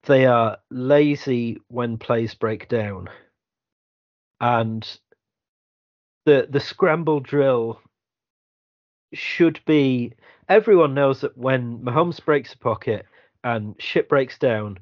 [0.06, 3.08] they are lazy when plays break down.
[4.42, 4.84] And
[6.26, 7.80] the the scramble drill
[9.14, 10.14] should be
[10.50, 13.06] everyone knows that when Mahomes breaks a pocket
[13.44, 14.80] and shit breaks down,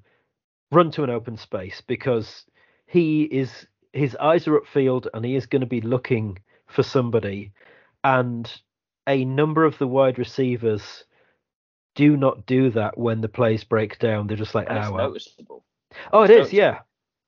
[0.71, 2.45] run to an open space because
[2.87, 7.51] he is his eyes are upfield and he is going to be looking for somebody.
[8.03, 8.51] And
[9.07, 11.05] a number of the wide receivers
[11.95, 14.27] do not do that when the plays break down.
[14.27, 15.63] They're just like, oh, noticeable.
[16.11, 16.79] oh, it it's is, yeah,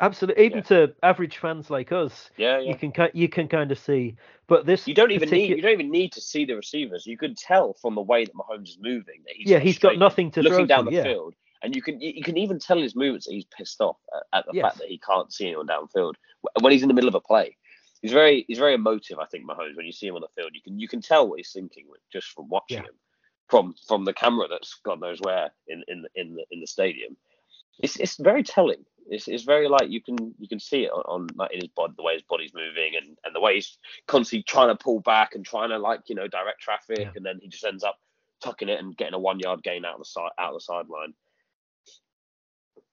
[0.01, 0.45] absolutely.
[0.45, 0.63] Even Yeah.
[0.63, 2.71] to average fans like us, Yeah, yeah.
[2.71, 4.15] you can you can kind of see.
[4.47, 7.05] But this, You don't even need you don't even need to see the receivers.
[7.05, 9.97] You can tell from the way that Mahomes is moving that he's yeah, he's got
[9.97, 10.89] nothing to looking throw down to.
[10.91, 13.81] the yeah, field, and you can you can even tell his movements that he's pissed
[13.81, 14.63] off at, at the Yes.
[14.63, 17.21] fact that he can't see anyone downfield Wh- when he's in the middle of a
[17.21, 17.57] play.
[18.01, 19.19] He's very he's very emotive.
[19.19, 21.27] I think Mahomes when you see him on the field, you can you can tell
[21.27, 22.89] what he's thinking with just from watching Yeah.
[22.89, 22.95] him
[23.49, 26.67] from from the camera that's God knows where in in the- in the in the
[26.67, 27.17] stadium.
[27.79, 28.85] It's it's very telling.
[29.09, 31.69] It's, it's very like you can you can see it on, on like in his
[31.69, 33.77] body the way his body's moving and, and the way he's
[34.07, 37.11] constantly trying to pull back and trying to like you know direct traffic Yeah.
[37.15, 37.97] and then he just ends up
[38.43, 40.61] tucking it and getting a one yard gain out of the side out of the
[40.61, 41.13] sideline.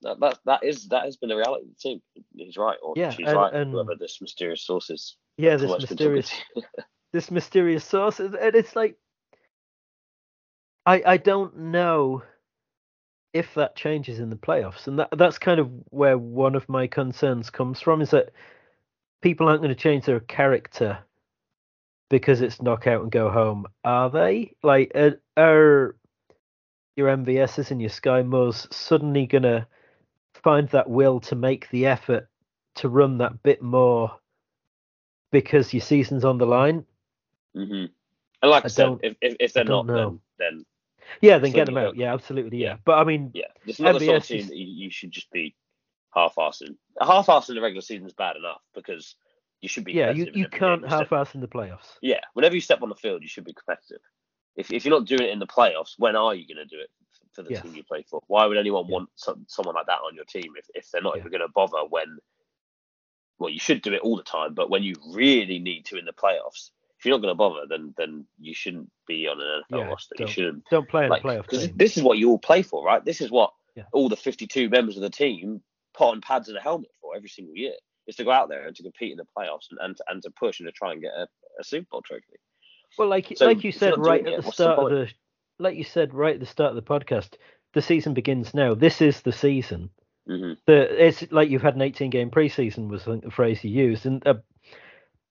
[0.03, 2.03] That, that that is that has been the reality of the team.
[2.37, 3.53] He's right, or Yeah, she's and- right.
[3.55, 5.17] and- Whoever this mysterious source is.
[5.39, 5.53] yeah.
[5.57, 6.45] This Someone's been talking mysterious
[7.13, 8.97] this mysterious source, and and it's like
[10.87, 12.23] I I don't know
[13.33, 16.87] if that changes in the playoffs, and that that's kind of where one of my
[16.87, 18.31] concerns comes from is that
[19.23, 20.99] people aren't going to change their character
[22.11, 24.55] because it's knockout and go home, are they?
[24.63, 25.97] Like, are, are
[26.97, 29.67] your MVSs and your Skyy Moores suddenly going to
[30.43, 32.29] find that will to make the effort
[32.77, 34.19] to run that bit more
[35.31, 36.85] because your season's on the line?
[37.55, 37.85] hmm
[38.43, 40.65] And like I, I said, don't- if, if if they're not, then then
[41.21, 41.97] Yeah, then get them out.
[41.97, 42.59] Yeah, absolutely.
[42.59, 42.69] Yeah.
[42.71, 42.77] Yeah.
[42.85, 45.31] But I mean, yeah, is not the sort of team is- that you, should just
[45.31, 45.55] be
[46.15, 46.77] half-assing.
[47.01, 49.17] Half-assing in the regular season is bad enough because
[49.61, 49.93] you should be.
[49.93, 51.97] yeah, you, you can't game you step- half-ass in the playoffs.
[52.03, 54.01] Yeah, whenever you step on the field, you should be competitive.
[54.57, 56.81] If if you're not doing it in the playoffs, when are you going to do
[56.81, 56.91] it
[57.35, 57.63] for the Yes.
[57.63, 58.21] team you play for?
[58.29, 58.95] Why would anyone Yeah.
[58.95, 61.21] want some, someone like that on your team if, if they're not Yeah.
[61.21, 62.19] even going to bother when?
[63.39, 66.05] Well, you should do it all the time, but when you really need to in
[66.05, 69.63] the playoffs, if you're not going to bother, then then you shouldn't be on an
[69.73, 70.15] NFL Yeah, roster.
[70.19, 72.63] You shouldn't Don't play in like a playoff because this is what you all play
[72.63, 73.05] for, right?
[73.05, 73.53] This is what
[73.93, 75.63] all the 52 members of the team
[75.95, 77.75] put on pads and a helmet for every single year
[78.07, 80.23] is to go out there and to compete in the playoffs and and, to- and
[80.23, 81.27] to push and to try and get a,
[81.61, 82.39] a Super Bowl trophy.
[82.97, 85.09] Well, like So like you said right at the what's the start of the,
[85.59, 87.35] like you said right at the start of the podcast,
[87.75, 88.75] the season begins now.
[88.75, 89.91] This is the season.
[90.27, 94.07] hmm The it's like you've had an 18 game preseason was the phrase you used,
[94.07, 94.35] and uh,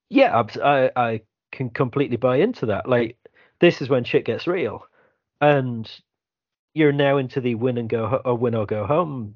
[0.09, 2.87] yeah, I I can completely buy into that.
[2.87, 3.17] Like
[3.59, 4.85] this is when shit gets real,
[5.39, 5.89] and
[6.73, 9.35] you're now into the win and go or win or go home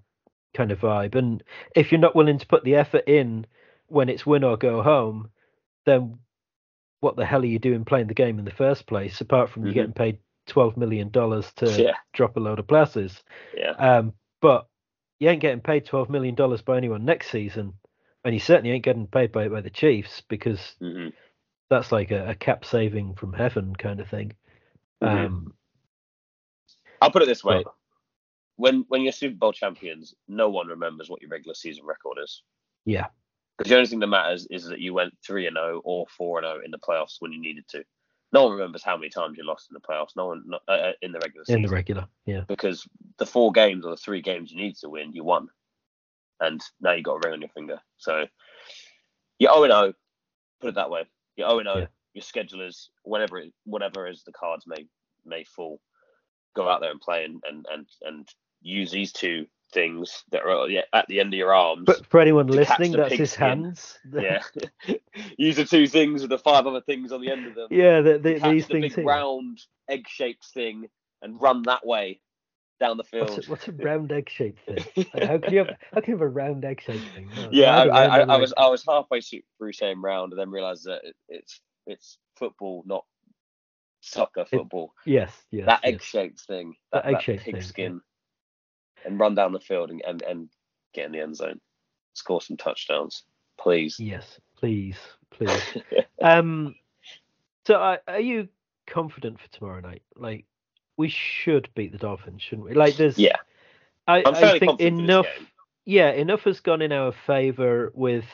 [0.54, 1.16] kind of vibe.
[1.16, 1.44] And
[1.76, 3.46] if you're not willing to put the effort in
[3.88, 5.30] when it's win or go home,
[5.86, 6.18] then
[7.02, 9.20] what the hell are you doing playing the game in the first place?
[9.22, 9.76] Apart from you Mhm.
[9.76, 13.24] getting paid 12 million dollars to Yeah, drop a load of passes.
[13.54, 14.68] yeah, Um, but
[15.20, 17.74] you ain't getting paid twelve million dollars by anyone next season,
[18.26, 21.10] and you certainly ain't getting paid by by the Chiefs because hmm
[21.70, 24.34] that's like a, a cap saving from heaven kind of thing.
[25.04, 25.28] Mhm.
[25.28, 25.54] Um,
[27.02, 27.76] I'll put it this way: but-
[28.58, 32.44] when when you're Super Bowl champions, no one remembers what your regular season record is.
[32.86, 33.08] yeah,
[33.58, 36.40] Because the only thing that matters is that you went three and zero or four
[36.40, 37.84] and zero in the playoffs when you needed to.
[38.36, 40.18] No one remembers how many times you lost in the playoffs.
[40.18, 41.64] No one no- uh, uh, in the regular season.
[41.64, 42.86] in the regular, yeah, because
[43.18, 45.48] the four games or the three games you need to win, you won,
[46.42, 47.80] and now you got a ring on your finger.
[47.96, 48.26] So
[49.40, 49.94] you're 0 0.
[50.60, 51.06] Put it that way.
[51.38, 51.78] You're 0 0.
[51.78, 51.86] Yeah.
[52.14, 54.86] your schedulers, whatever it, whatever is the cards may
[55.26, 55.80] may fall,
[56.58, 58.28] go out there and play and and and, and
[58.62, 59.46] use these two
[59.76, 61.84] things that are at the end of your arms.
[61.86, 64.00] But for anyone listening, that's his hands.
[64.12, 64.40] Yeah,
[65.38, 67.68] use the two things with the five other things on the end of them.
[67.70, 68.82] Yeah, the, the, these the things.
[68.82, 69.06] big here.
[69.06, 70.88] round egg-shaped thing
[71.22, 72.22] and run that way
[72.80, 73.30] down the field.
[73.30, 75.06] What's a, what's a round egg-shaped thing?
[75.14, 77.30] Like, how can you have how can you have a round egg-shaped thing?
[77.36, 80.50] No, yeah, I, round I, I, was I was halfway through saying round and then
[80.50, 83.04] realised that it, it's it's football, not
[84.02, 84.94] soccer football.
[85.06, 85.66] Yes, yes.
[85.66, 85.94] that yes.
[85.96, 87.68] egg-shaped thing, That that, egg-shaped thing, pig yeah.
[87.68, 88.02] skin,
[89.06, 90.50] and run down the field and, and and
[90.94, 91.60] get in the end zone,
[92.14, 93.24] score some touchdowns,
[93.60, 93.98] please.
[94.00, 94.98] Yes, please,
[95.32, 95.62] please.
[96.22, 96.76] um,
[97.68, 98.48] so I, are you
[98.88, 100.04] confident for tomorrow night?
[100.16, 100.46] Like,
[100.98, 102.74] we should beat the Dolphins, shouldn't we?
[102.74, 103.38] Like, there's Yeah,
[104.08, 105.28] I, I'm I think enough.
[105.86, 108.26] Yeah, enough has gone in our favour with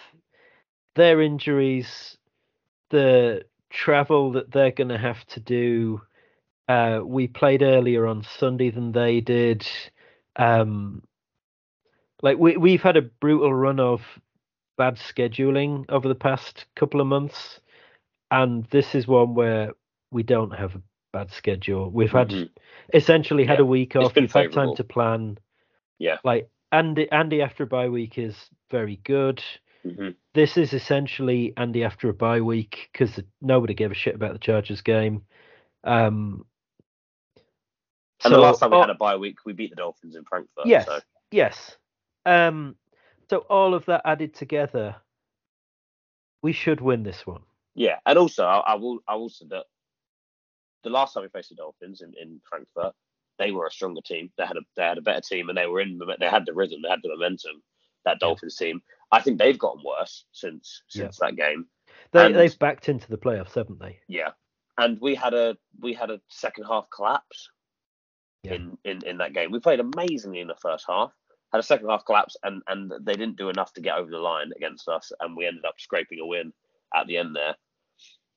[0.95, 2.17] their injuries,
[2.91, 6.01] the travel that they're going to have to do.
[6.69, 9.67] Uh, we played earlier on Sunday than they did.
[10.35, 11.03] Um,
[12.21, 14.01] like we we've had a brutal run of
[14.77, 17.59] bad scheduling over the past couple of months,
[18.29, 19.71] and this is one where
[20.11, 20.81] we don't have a
[21.13, 21.89] bad schedule.
[21.89, 22.49] We've had Mhm.
[22.93, 24.13] essentially had Yeah, a week off.
[24.13, 25.37] been You've had time to plan.
[25.99, 26.17] Yeah.
[26.23, 29.43] Like Andy Andy after a bye week is very good.
[29.85, 30.15] Mhm.
[30.33, 34.39] This is essentially Andy after a bye week because nobody gave a shit about the
[34.39, 35.25] Chargers game.
[35.83, 36.45] Um,
[38.23, 40.23] And the last time we oh, had a bye week, we beat the Dolphins in
[40.23, 40.65] Frankfurt.
[40.65, 40.85] Yes.
[40.85, 40.99] So.
[41.31, 41.77] yes.
[42.25, 42.75] Um,
[43.29, 44.95] so all of that added together,
[46.41, 47.41] we should win this one.
[47.75, 49.65] Yeah, and also I, I will I will say that
[50.83, 52.93] the last time we faced the Dolphins in, in Frankfurt,
[53.39, 54.29] they were a stronger team.
[54.37, 56.53] They had a they had a better team, and they were in they had the
[56.53, 57.61] rhythm, they had the momentum.
[58.03, 61.67] That Dolphins team, I think they've gotten worse since since that game.
[62.11, 63.99] They And- they've backed into the playoffs, haven't they?
[64.07, 64.31] Yeah,
[64.77, 67.49] and we had a we had a second half collapse
[68.43, 68.53] Yeah.
[68.53, 69.51] in, in in that game.
[69.51, 71.11] We played amazingly in the first half,
[71.51, 74.17] had a second half collapse, and and they didn't do enough to get over the
[74.17, 76.51] line against us, and we ended up scraping a win
[76.95, 77.55] at the end there.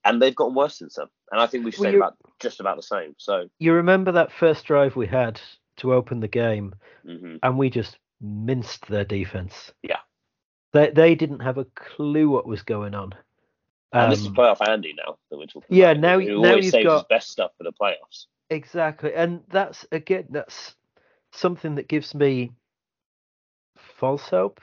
[0.07, 2.61] And they've gotten worse since then, and I think we should Well, say about just
[2.61, 3.14] about the same.
[3.16, 5.40] So, You remember that first drive we had
[5.78, 6.74] to open the game,
[7.07, 7.38] mhm.
[7.42, 9.72] and we just minced their defense.
[9.82, 10.00] Yeah.
[10.74, 13.14] They they didn't have a clue what was going on.
[13.94, 16.00] and this is Um, playoff Andy now that we're talking yeah, about.
[16.00, 18.26] now- who now always you've saves his got- best stuff for the playoffs.
[18.51, 20.74] Exactly, and that's again that's
[21.32, 22.53] something that gives me
[23.76, 24.61] false hope,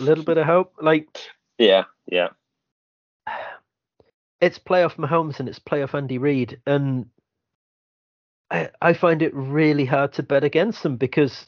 [0.00, 0.74] a little bit of hope.
[0.80, 1.08] Like
[1.58, 2.28] Yeah, yeah,
[4.40, 7.06] it's playoff Mahomes and it's playoff Andy Reid, and
[8.50, 11.46] I I find it really hard to bet against them because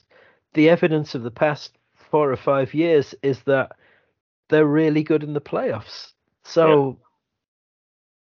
[0.52, 1.76] the evidence of the past
[2.10, 3.72] four or five years is that
[4.48, 6.12] they're really good in the playoffs.
[6.44, 6.98] So.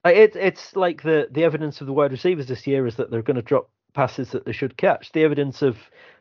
[0.04, 3.10] I- It, it's like the, the evidence of the wide receivers this year is that
[3.10, 5.12] they're going to drop passes that they should catch.
[5.12, 5.78] The evidence of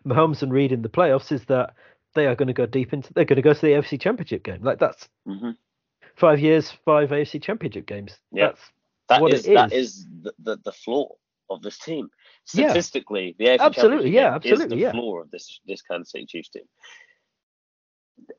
[0.08, 1.74] Mahomes and Reid in the playoffs is that
[2.16, 3.14] they are going to go deep into.
[3.14, 4.64] They're going to go to the AFC Championship game.
[4.64, 5.52] Like that's hmm
[6.16, 8.18] five years, five AFC Championship games.
[8.32, 8.48] Yeah.
[8.48, 8.62] That's
[9.10, 9.98] that What is it that is.
[9.98, 11.10] is the, the the flaw
[11.50, 12.10] of this team.
[12.54, 12.68] Yeah.
[12.68, 14.92] Statistically, the AFC Absolutely, Championship yeah, absolutely, is the yeah.
[14.92, 16.64] flaw of this this Kansas City Chiefs team.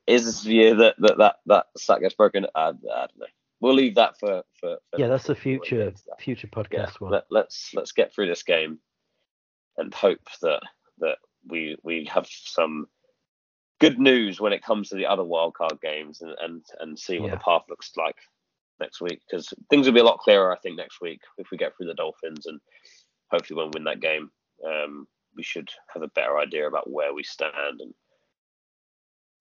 [0.07, 2.45] Is this the year that that that, that stat gets broken?
[2.55, 3.25] I, I don't know.
[3.61, 4.77] We'll leave that for for.
[4.91, 6.21] for yeah, that's the future that.
[6.21, 7.11] future Yeah, podcast one.
[7.11, 8.79] let, let's let's get through this game,
[9.77, 10.61] and hope that
[10.99, 12.87] that we we have some
[13.79, 17.27] good news when it comes to the other wildcard games, and and and see what
[17.27, 17.35] Yeah.
[17.35, 18.17] the path looks like
[18.79, 21.57] next week because things will be a lot clearer, I think, next week if we
[21.57, 22.59] get through the Dolphins and
[23.31, 24.29] hopefully when we win that game,
[24.67, 27.93] um, we should have a better idea about where we stand and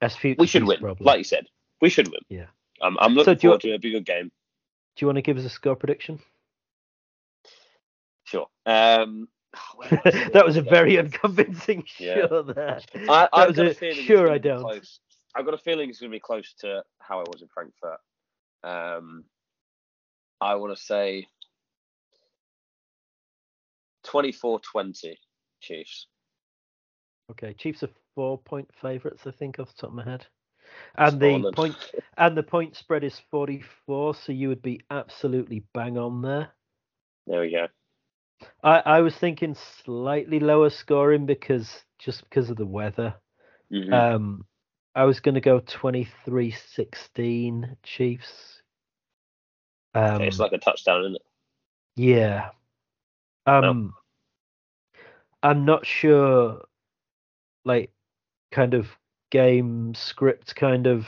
[0.00, 0.78] As future we should win.
[0.78, 1.04] Probably.
[1.04, 1.46] Like you said,
[1.80, 2.20] we should win.
[2.28, 2.46] Yeah.
[2.84, 3.74] Um, I'm looking you- forward to it.
[3.74, 4.30] It'll be a good game.
[4.96, 6.20] Do you want to give us a score prediction?
[8.24, 8.46] Sure.
[8.66, 9.28] Um,
[9.78, 9.88] was
[10.32, 12.26] that was a very unconvincing Yeah.
[12.28, 12.80] sure there.
[13.08, 14.60] I, I've was a a sure I don't.
[14.60, 15.00] Close.
[15.34, 17.98] I've got a feeling it's going to be close to how I was in Frankfurt.
[18.62, 19.24] Um,
[20.40, 21.26] I want to say
[24.06, 25.16] 24-20
[25.60, 26.06] Chiefs.
[27.30, 30.26] Okay, Chiefs are four point favourites, I think, off the top of my head.
[30.96, 31.76] And the point
[32.16, 36.50] and the point spread is forty four, so you would be absolutely bang on there.
[37.26, 37.68] There we go.
[38.62, 43.14] I, I was thinking slightly lower scoring because just because of the weather.
[43.72, 43.92] Mhm.
[43.92, 44.44] Um,
[44.94, 48.62] I was going to go 23-16 Chiefs.
[49.94, 51.22] Um, it's like a touchdown, isn't it?
[51.96, 52.50] yeah.
[53.46, 53.94] Um,
[55.42, 56.66] I'm not sure,
[57.64, 57.90] like,
[58.50, 58.88] kind of
[59.34, 61.06] game script, kind of,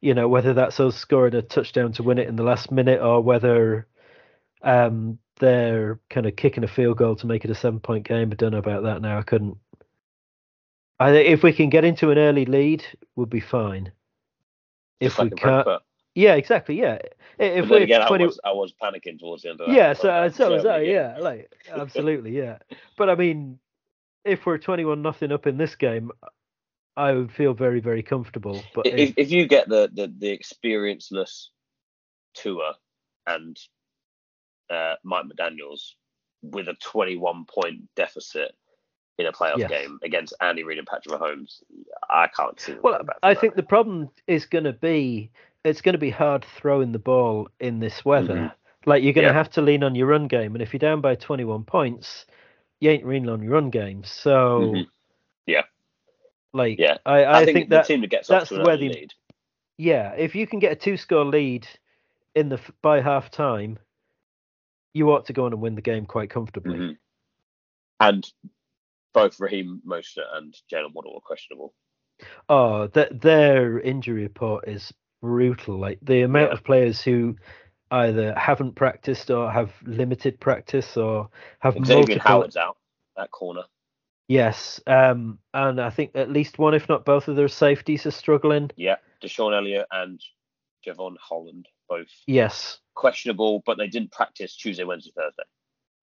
[0.00, 3.00] you know, whether that's us scoring a touchdown to win it in the last minute
[3.00, 3.86] or whether
[4.62, 8.30] Um, they're kind of kicking a field goal to make it a seven point game.
[8.30, 9.18] I don't know about that now.
[9.18, 9.56] I couldn't.
[10.98, 12.84] I think if we can get into an early lead,
[13.16, 13.90] we'll be fine.
[15.00, 15.82] If Just we like in can't,
[16.14, 16.98] yeah, exactly, yeah.
[17.38, 19.68] I- If But we're again, twenty, I was I was panicking towards the end of
[19.68, 19.74] that.
[19.74, 22.58] yeah, so so was I, yeah, like absolutely, yeah.
[22.98, 23.58] But I mean,
[24.24, 26.10] if we're twenty-one nothing up in this game,
[26.96, 28.64] I would feel very, very comfortable.
[28.74, 31.46] But if, if, if you get the the, the experienceless
[32.34, 32.74] Tua
[33.26, 33.56] and
[34.70, 35.96] uh, Mike McDaniel's
[36.42, 38.52] with a 21 point deficit
[39.18, 39.70] in a playoff Yes.
[39.70, 41.62] game against Andy Reid and Patrick Mahomes,
[42.08, 42.74] I can't see.
[42.82, 43.40] well, I that.
[43.40, 45.30] think the problem is going to be
[45.64, 48.34] it's going to be hard throwing the ball in this weather.
[48.34, 48.52] Mhm.
[48.86, 49.34] Like you're going to Yeah.
[49.34, 52.24] have to lean on your run game, and if you're down by 21 points,
[52.80, 54.02] you ain't leaning on your run game.
[54.04, 54.86] So, Mhm.
[55.46, 55.64] Yeah.
[56.52, 56.98] Like, Yeah.
[57.06, 59.14] I, I, I, think, think, that team that gets off that's where the- lead.
[59.78, 61.66] yeah, if you can get a two-score lead
[62.34, 63.78] in the by half time,
[64.92, 66.76] you ought to go on and win the game quite comfortably.
[66.78, 66.96] Mhm.
[68.00, 68.32] And
[69.12, 71.74] both Raheem Mostert and Jaylen Waddle were questionable.
[72.48, 75.78] Oh, th- their injury report is brutal.
[75.78, 76.54] Like the amount Yeah.
[76.54, 77.36] of players who
[77.92, 81.28] either haven't practiced or have limited practice or
[81.60, 82.20] have Xavier multiple.
[82.22, 82.76] Howard's out
[83.16, 83.62] that corner.
[84.30, 88.12] Yes, um, and I think at least one, if not both, of their safeties are
[88.12, 88.70] struggling.
[88.76, 90.20] Yeah, DeShon Elliott and
[90.86, 95.42] Jevon Holland both Yes, questionable, but they didn't practice Tuesday, Wednesday, Thursday.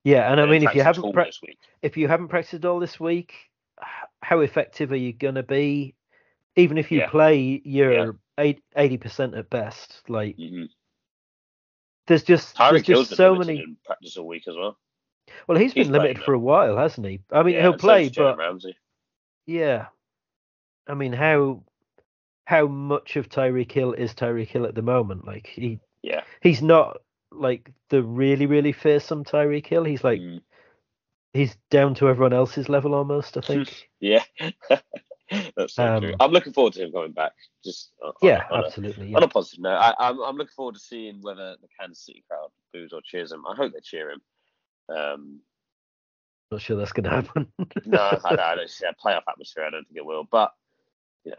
[0.03, 2.81] yeah, and I mean, if you haven't pra- this week, if you haven't practiced all
[2.81, 3.33] this week,
[4.21, 5.95] how effective are you gonna be?
[6.57, 7.09] Even if you Yeah.
[7.09, 10.01] play, you're eight- eighty percent at best.
[10.09, 10.65] Like mm-hmm.
[12.07, 13.77] there's just there's just so many.
[13.85, 14.77] practice all week as well.
[15.47, 17.21] Well, he's been limited for a while, hasn't he?
[17.31, 18.75] I mean, yeah, he'll play, but Ramsey.
[19.45, 19.87] yeah.
[20.87, 21.63] I mean, how
[22.45, 25.25] how much of Tyreek Hill is Tyreek Hill at the moment?
[25.25, 27.01] Like he Yeah, he's not
[27.31, 29.83] like the really really fearsome Tyreek Hill.
[29.83, 30.41] He's like Mm,
[31.33, 33.37] he's down to everyone else's level almost.
[33.37, 33.89] I think.
[33.99, 34.23] yeah.
[35.57, 36.15] That's so Um, true.
[36.21, 37.33] I'm looking forward to him coming back.
[37.63, 39.13] Just on, yeah, on, a, absolutely.
[39.13, 39.25] on Yeah.
[39.25, 42.47] a positive note, I, I'm I'm looking forward to seeing whether the Kansas City crowd
[42.73, 43.45] boos or cheers him.
[43.45, 44.21] I hope they cheer him.
[44.89, 45.41] Um,
[46.51, 47.47] Not sure that's going to happen.
[47.85, 49.65] no, I, I don't see a playoff atmosphere.
[49.65, 50.51] I don't think it will, but
[51.23, 51.37] you know,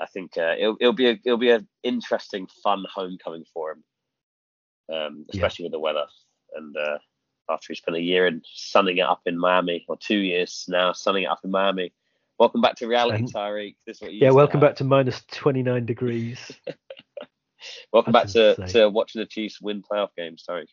[0.00, 3.84] I think uh, it'll it'll be a it'll be an interesting, fun homecoming for him,
[4.94, 5.38] um, Yeah.
[5.46, 6.06] especially with the weather.
[6.54, 6.98] And uh,
[7.48, 10.92] after he spent a year in sunning it up in Miami, or two years now
[10.92, 11.92] sunning it up in Miami.
[12.38, 13.74] Welcome back to reality, And- Tyreek.
[13.86, 16.38] This is what you yeah, welcome back to minus twenty nine degrees.
[17.92, 18.82] Welcome That's back to, insane.
[18.82, 20.66] to watching the Chiefs win playoff games, Tyreek.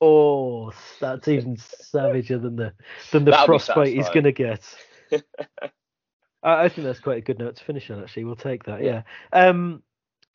[0.00, 2.72] Oh, that's even savager than the
[3.12, 4.62] than the That'll frostbite he's going to get.
[6.42, 8.02] I, I think that's quite a good note to finish on.
[8.02, 8.82] Actually, we'll take that.
[8.82, 9.02] Yeah.
[9.32, 9.82] Um.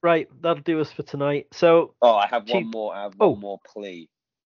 [0.03, 1.47] Right, that'll do us for tonight.
[1.51, 2.93] So, Oh, I have one more.
[2.93, 3.29] I have Oh.
[3.31, 4.07] one more plea.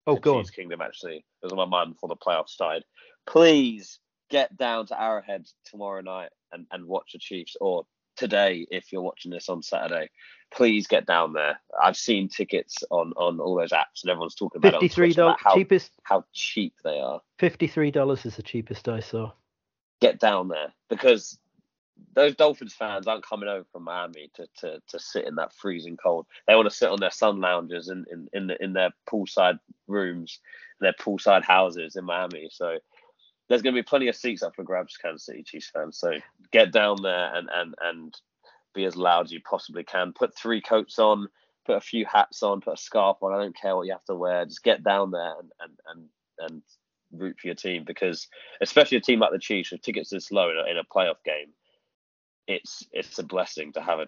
[0.08, 0.46] oh, go on.
[0.46, 1.18] Kingdom actually.
[1.18, 2.84] It was on my mind before the playoffs started.
[3.28, 4.00] Please
[4.32, 7.86] get down to Arrowhead tomorrow night and, and watch the Chiefs or
[8.16, 10.10] today if you're watching this on Saturday.
[10.54, 11.60] Please get down there.
[11.82, 14.94] I've seen tickets on, on all those apps and everyone's talking about it on Fifty
[14.94, 15.92] three dollars how, cheapest.
[16.04, 17.22] how cheap they are.
[17.40, 19.32] Fifty three dollars is the cheapest I saw.
[20.02, 21.40] Get down there because
[22.14, 25.98] those Dolphins fans aren't coming over from Miami to, to, to sit in that freezing
[25.98, 26.26] cold.
[26.48, 29.60] They want to sit on their sun lounges in in in, the, in their poolside
[29.88, 30.40] rooms,
[30.80, 32.50] their poolside houses in Miami.
[32.52, 32.78] So
[33.48, 35.98] there's going to be plenty of seats up for grabs, Kansas City Chiefs fans.
[35.98, 36.14] So
[36.52, 38.16] get down there and and and
[38.74, 40.14] be as loud as you possibly can.
[40.14, 41.28] Put three coats on,
[41.66, 43.34] put a few hats on, put a scarf on.
[43.34, 44.46] I don't care what you have to wear.
[44.46, 46.62] Just get down there and and and and
[47.12, 48.28] root for your team because
[48.62, 51.24] especially a team like the Chiefs with tickets this low in a, in a playoff
[51.24, 51.54] game,
[52.48, 54.08] it's it's a blessing to have a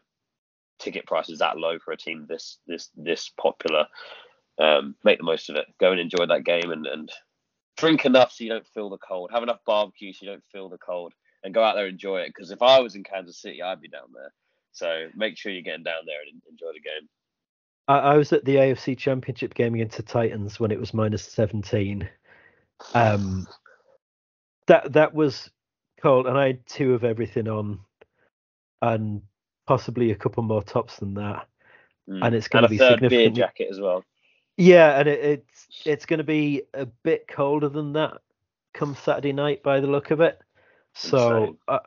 [0.80, 3.86] ticket prices that low for a team this this this popular.
[4.60, 5.68] Um, make the most of it.
[5.80, 7.12] Go and enjoy that game and, and
[7.78, 9.32] drink enough so you don't feel the cold.
[9.32, 11.14] Have enough barbecue so you don't feel the cold,
[11.44, 12.28] and go out there and enjoy it.
[12.28, 14.34] Because if I was in Kansas City, I'd be down there.
[14.74, 17.10] So make sure you're getting down there and enjoy the game.
[17.88, 21.24] I, I was at the AFC Championship game against the Titans when it was minus
[21.24, 22.08] seventeen.
[22.94, 23.48] Um,
[24.68, 25.50] that that was
[26.02, 27.80] cold, and I had two of everything on,
[28.82, 29.22] and
[29.66, 31.48] possibly a couple more tops than that.
[32.10, 32.26] Mm.
[32.26, 34.04] And it's gonna be a third beer jacket as well.
[34.58, 38.18] Yeah, and it, it's it's going to be a bit colder than that
[38.74, 40.40] come Saturday night by the look of it.
[40.94, 41.80] So uh,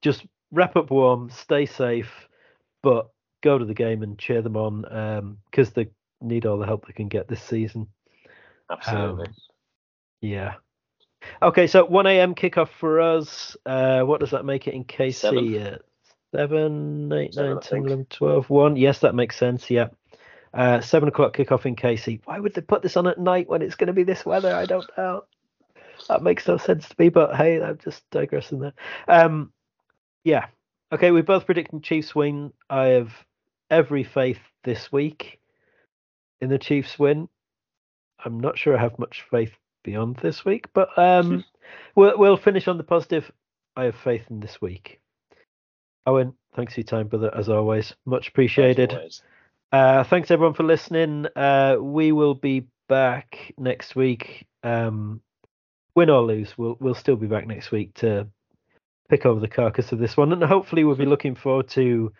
[0.00, 2.28] just wrap up warm, stay safe,
[2.82, 3.10] but
[3.42, 5.88] go to the game and cheer them on because they
[6.20, 7.88] need all the help they can get this season.
[8.70, 9.26] Absolutely.
[9.26, 9.34] Um,
[10.20, 10.54] yeah.
[11.40, 12.34] Okay, so 1 a.m.
[12.34, 13.56] kickoff for us.
[13.64, 15.14] Uh, what does that make it in KC?
[15.14, 15.56] Seven.
[15.56, 15.78] Uh,
[16.34, 18.76] 7, 8, Seven, 9, 10, 11, 12, 1.
[18.76, 19.70] Yes, that makes sense.
[19.70, 19.88] Yeah.
[20.54, 22.20] Uh, seven o'clock kickoff in KC.
[22.24, 24.54] Why would they put this on at night when it's going to be this weather?
[24.54, 25.24] I don't know.
[26.08, 28.74] That makes no sense to me, but hey, I'm just digressing there.
[29.08, 29.52] Um,
[30.24, 30.46] yeah.
[30.92, 32.52] Okay, we're both predicting Chiefs win.
[32.68, 33.12] I have
[33.70, 35.40] every faith this week
[36.40, 37.28] in the Chiefs win.
[38.22, 39.52] I'm not sure I have much faith
[39.84, 41.44] beyond this week, but um,
[41.94, 43.30] we'll, we'll finish on the positive.
[43.74, 45.00] I have faith in this week.
[46.06, 47.94] Owen, thanks for your time, brother, as always.
[48.04, 48.92] Much appreciated.
[48.92, 49.22] Always.
[49.72, 51.26] Uh, thanks everyone for listening.
[51.34, 54.46] Uh, we will be back next week.
[54.62, 55.22] Um,
[55.94, 58.28] win or lose, we'll we'll still be back next week to
[59.08, 62.12] pick over the carcass of this one, and hopefully we'll be looking forward to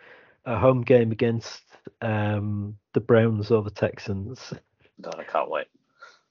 [0.45, 1.61] a home game against
[2.01, 4.53] um, the Browns or the Texans.
[5.01, 5.67] God, I can't wait.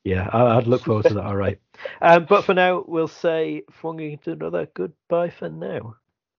[0.04, 1.24] Yeah, I- I'd look forward to that.
[1.24, 1.60] All right.
[2.00, 5.94] Um, but for now, we'll say, Fwanging to another goodbye for now.